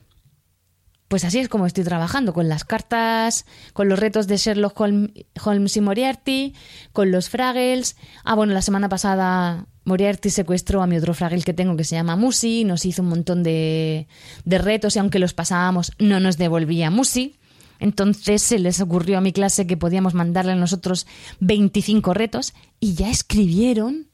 Pues 1.08 1.24
así 1.24 1.40
es 1.40 1.48
como 1.48 1.66
estoy 1.66 1.82
trabajando, 1.82 2.32
con 2.32 2.48
las 2.48 2.64
cartas, 2.64 3.44
con 3.72 3.88
los 3.88 3.98
retos 3.98 4.28
de 4.28 4.36
Sherlock 4.36 4.80
Holmes 4.80 5.76
y 5.76 5.80
Moriarty, 5.80 6.54
con 6.92 7.10
los 7.10 7.28
Fraggles. 7.28 7.96
Ah, 8.22 8.36
bueno, 8.36 8.54
la 8.54 8.62
semana 8.62 8.88
pasada 8.88 9.66
Moriarty 9.84 10.30
secuestró 10.30 10.82
a 10.82 10.86
mi 10.86 10.96
otro 10.96 11.12
Fraggle 11.12 11.42
que 11.42 11.52
tengo 11.52 11.76
que 11.76 11.82
se 11.82 11.96
llama 11.96 12.14
Musi, 12.14 12.62
nos 12.62 12.86
hizo 12.86 13.02
un 13.02 13.08
montón 13.08 13.42
de, 13.42 14.06
de 14.44 14.58
retos 14.58 14.94
y 14.94 15.00
aunque 15.00 15.18
los 15.18 15.34
pasábamos 15.34 15.90
no 15.98 16.20
nos 16.20 16.38
devolvía 16.38 16.92
Musi. 16.92 17.39
Entonces 17.80 18.42
se 18.42 18.58
les 18.58 18.80
ocurrió 18.80 19.18
a 19.18 19.20
mi 19.20 19.32
clase 19.32 19.66
que 19.66 19.76
podíamos 19.76 20.14
mandarle 20.14 20.52
a 20.52 20.56
nosotros 20.56 21.06
25 21.40 22.14
retos 22.14 22.54
y 22.78 22.94
ya 22.94 23.10
escribieron. 23.10 24.06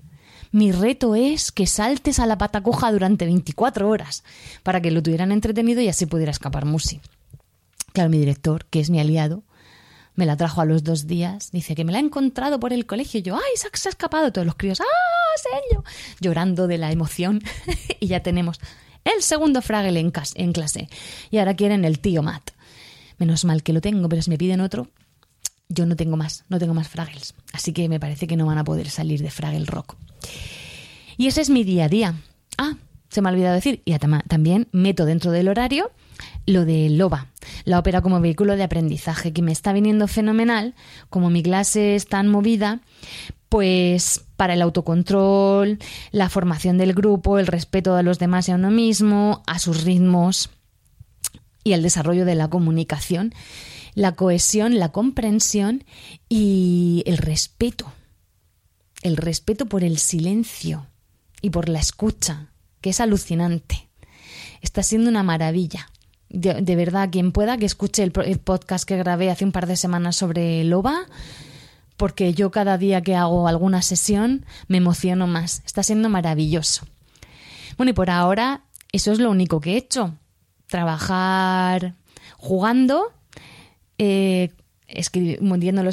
Mi 0.53 0.73
reto 0.73 1.15
es 1.15 1.53
que 1.53 1.67
saltes 1.67 2.19
a 2.19 2.27
la 2.27 2.39
pata 2.39 2.63
coja 2.63 2.91
durante 2.93 3.27
24 3.27 3.89
horas 3.89 4.25
para 4.63 4.81
que 4.81 4.91
lo 4.91 5.03
tuvieran 5.03 5.33
entretenido 5.33 5.83
y 5.83 5.89
así 5.89 6.07
pudiera 6.07 6.31
escapar 6.31 6.65
Musi. 6.65 7.01
Claro, 7.93 8.09
mi 8.09 8.19
director, 8.19 8.65
que 8.67 8.81
es 8.81 8.89
mi 8.89 9.01
aliado, 9.01 9.43
me 10.15 10.27
la 10.27 10.37
trajo 10.37 10.61
a 10.61 10.65
los 10.65 10.85
dos 10.85 11.07
días. 11.07 11.51
Dice 11.53 11.75
que 11.75 11.85
me 11.85 11.93
la 11.93 11.99
ha 11.99 12.01
encontrado 12.01 12.59
por 12.59 12.73
el 12.73 12.87
colegio. 12.87 13.21
Y 13.21 13.23
yo, 13.23 13.37
¡ay, 13.37 13.43
se 13.57 13.89
ha 13.89 13.91
escapado! 13.91 14.33
Todos 14.33 14.47
los 14.47 14.57
críos, 14.57 14.81
¡ah, 14.81 15.61
señor! 15.69 15.85
Llorando 16.21 16.67
de 16.67 16.79
la 16.79 16.91
emoción. 16.91 17.43
y 18.01 18.07
ya 18.07 18.23
tenemos 18.23 18.61
el 19.05 19.23
segundo 19.23 19.63
Fraggle 19.63 20.01
en, 20.01 20.13
en 20.35 20.53
clase. 20.53 20.89
Y 21.31 21.39
ahora 21.39 21.55
quieren 21.55 21.85
el 21.85 22.01
tío 22.01 22.23
Matt. 22.23 22.56
Menos 23.19 23.45
mal 23.45 23.63
que 23.63 23.73
lo 23.73 23.81
tengo, 23.81 24.09
pero 24.09 24.23
si 24.23 24.31
me 24.31 24.39
piden 24.39 24.61
otro, 24.61 24.89
yo 25.69 25.87
no 25.87 25.97
tengo 25.97 26.17
más, 26.17 26.45
no 26.49 26.59
tengo 26.59 26.75
más 26.75 26.89
Fraggles. 26.89 27.35
Así 27.53 27.73
que 27.73 27.89
me 27.89 28.01
parece 28.01 28.27
que 28.27 28.37
no 28.37 28.47
van 28.47 28.59
a 28.59 28.65
poder 28.65 28.91
salir 28.91 29.23
de 29.23 29.31
Fraggle 29.31 29.67
Rock. 29.67 29.97
Y 31.17 31.27
ese 31.27 31.41
es 31.41 31.51
mi 31.51 31.65
día 31.65 31.87
a 31.87 31.89
día. 31.89 32.15
Ah, 32.59 32.77
se 33.09 33.23
me 33.23 33.29
ha 33.29 33.33
olvidado 33.33 33.55
decir, 33.55 33.83
y 33.85 33.97
también 33.99 34.69
meto 34.73 35.05
dentro 35.05 35.31
del 35.31 35.49
horario 35.49 35.91
lo 36.47 36.65
de 36.65 36.91
LOBA, 36.91 37.27
la 37.65 37.79
ópera 37.79 38.03
como 38.03 38.21
vehículo 38.21 38.57
de 38.57 38.63
aprendizaje, 38.63 39.33
que 39.33 39.43
me 39.43 39.53
está 39.53 39.73
viniendo 39.73 40.07
fenomenal, 40.07 40.75
como 41.11 41.29
mi 41.29 41.43
clase 41.43 41.97
es 41.97 42.07
tan 42.07 42.29
movida, 42.29 42.81
pues 43.49 44.25
para 44.37 44.55
el 44.55 44.63
autocontrol, 44.63 45.79
la 46.13 46.29
formación 46.29 46.79
del 46.79 46.95
grupo, 46.95 47.39
el 47.39 47.47
respeto 47.47 47.95
a 47.97 48.03
los 48.03 48.19
demás 48.19 48.49
y 48.49 48.53
a 48.53 48.57
uno 48.57 48.71
mismo, 48.71 49.43
a 49.47 49.59
sus 49.59 49.85
ritmos 49.85 50.51
y 51.67 51.73
el 51.73 51.83
desarrollo 51.83 52.25
de 52.25 52.37
la 52.37 52.47
comunicación, 52.47 53.35
la 53.97 54.13
cohesión, 54.13 54.79
la 54.79 54.91
comprensión 54.91 55.83
y 56.29 57.03
el 57.07 57.19
respeto. 57.19 57.93
El 59.03 59.17
respeto 59.17 59.67
por 59.67 59.83
el 59.83 59.99
silencio 59.99 60.87
y 61.43 61.51
por 61.51 61.69
la 61.69 61.81
escucha, 61.81 62.53
que 62.81 62.91
es 62.91 63.01
alucinante. 63.01 63.89
Está 64.61 64.85
siendo 64.85 65.11
una 65.11 65.25
maravilla. 65.25 65.91
De, 66.29 66.77
verdad, 66.77 67.11
quien 67.11 67.33
pueda 67.33 67.59
que 67.59 67.67
escuche 67.67 68.05
el, 68.05 68.13
el, 68.25 68.39
podcast 68.39 68.85
que 68.85 68.97
grabé 68.97 69.29
hace 69.33 69.45
un 69.45 69.51
par 69.51 69.67
de 69.67 69.75
semanas 69.75 70.15
sobre 70.15 70.63
Loba, 70.63 71.07
porque 71.97 72.33
yo 72.33 72.53
cada 72.53 72.79
día 72.79 73.01
que 73.01 73.17
hago 73.17 73.49
alguna 73.49 73.83
sesión 73.83 74.47
me 74.69 74.77
emociono 74.77 75.27
más. 75.27 75.63
Está 75.67 75.83
siendo 75.83 76.09
maravilloso. 76.11 76.87
Bueno, 77.77 77.91
y 77.91 77.95
por 77.95 78.09
ahora 78.09 78.63
eso 78.93 79.11
es 79.11 79.19
lo 79.19 79.33
único 79.33 79.61
que 79.61 79.73
he 79.73 79.77
hecho 79.79 80.17
trabajar 80.67 81.95
jugando, 82.37 83.13
eh, 83.99 84.51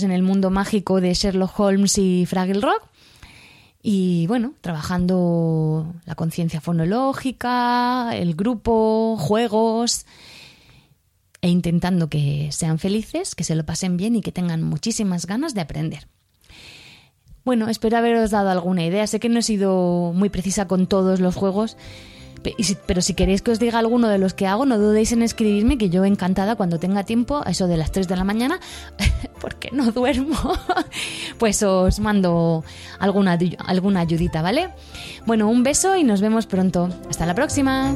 en 0.03 0.11
el 0.11 0.23
mundo 0.23 0.49
mágico 0.49 1.01
de 1.01 1.13
Sherlock 1.13 1.59
Holmes 1.59 1.97
y 1.97 2.25
Fraggle 2.25 2.61
Rock. 2.61 2.83
Y 3.81 4.27
bueno, 4.27 4.53
trabajando 4.61 5.93
la 6.05 6.15
conciencia 6.15 6.61
fonológica, 6.61 8.15
el 8.15 8.33
grupo, 8.35 9.17
juegos, 9.19 10.05
e 11.41 11.49
intentando 11.49 12.07
que 12.07 12.49
sean 12.53 12.79
felices, 12.79 13.35
que 13.35 13.43
se 13.43 13.55
lo 13.55 13.65
pasen 13.65 13.97
bien 13.97 14.15
y 14.15 14.21
que 14.21 14.31
tengan 14.31 14.63
muchísimas 14.63 15.25
ganas 15.25 15.53
de 15.53 15.59
aprender. 15.59 16.07
Bueno, 17.43 17.67
espero 17.67 17.97
haberos 17.97 18.31
dado 18.31 18.49
alguna 18.49 18.85
idea. 18.85 19.05
Sé 19.05 19.19
que 19.19 19.27
no 19.27 19.39
he 19.39 19.43
sido 19.43 20.13
muy 20.15 20.29
precisa 20.29 20.69
con 20.69 20.87
todos 20.87 21.19
los 21.19 21.35
juegos, 21.35 21.75
pero 22.85 23.01
si 23.01 23.13
queréis 23.13 23.41
que 23.41 23.51
os 23.51 23.59
diga 23.59 23.79
alguno 23.79 24.07
de 24.09 24.17
los 24.17 24.33
que 24.33 24.47
hago, 24.47 24.65
no 24.65 24.77
dudéis 24.77 25.11
en 25.11 25.21
escribirme, 25.21 25.77
que 25.77 25.89
yo 25.89 26.05
encantada 26.05 26.55
cuando 26.55 26.79
tenga 26.79 27.03
tiempo, 27.03 27.41
a 27.45 27.51
eso 27.51 27.67
de 27.67 27.77
las 27.77 27.91
3 27.91 28.07
de 28.07 28.15
la 28.15 28.23
mañana, 28.23 28.59
porque 29.41 29.69
no 29.71 29.91
duermo, 29.91 30.37
pues 31.37 31.63
os 31.63 31.99
mando 31.99 32.63
alguna, 32.99 33.37
alguna 33.65 34.01
ayudita, 34.01 34.41
¿vale? 34.41 34.69
Bueno, 35.25 35.49
un 35.49 35.63
beso 35.63 35.95
y 35.95 36.03
nos 36.03 36.21
vemos 36.21 36.45
pronto. 36.45 36.89
Hasta 37.09 37.25
la 37.25 37.35
próxima. 37.35 37.93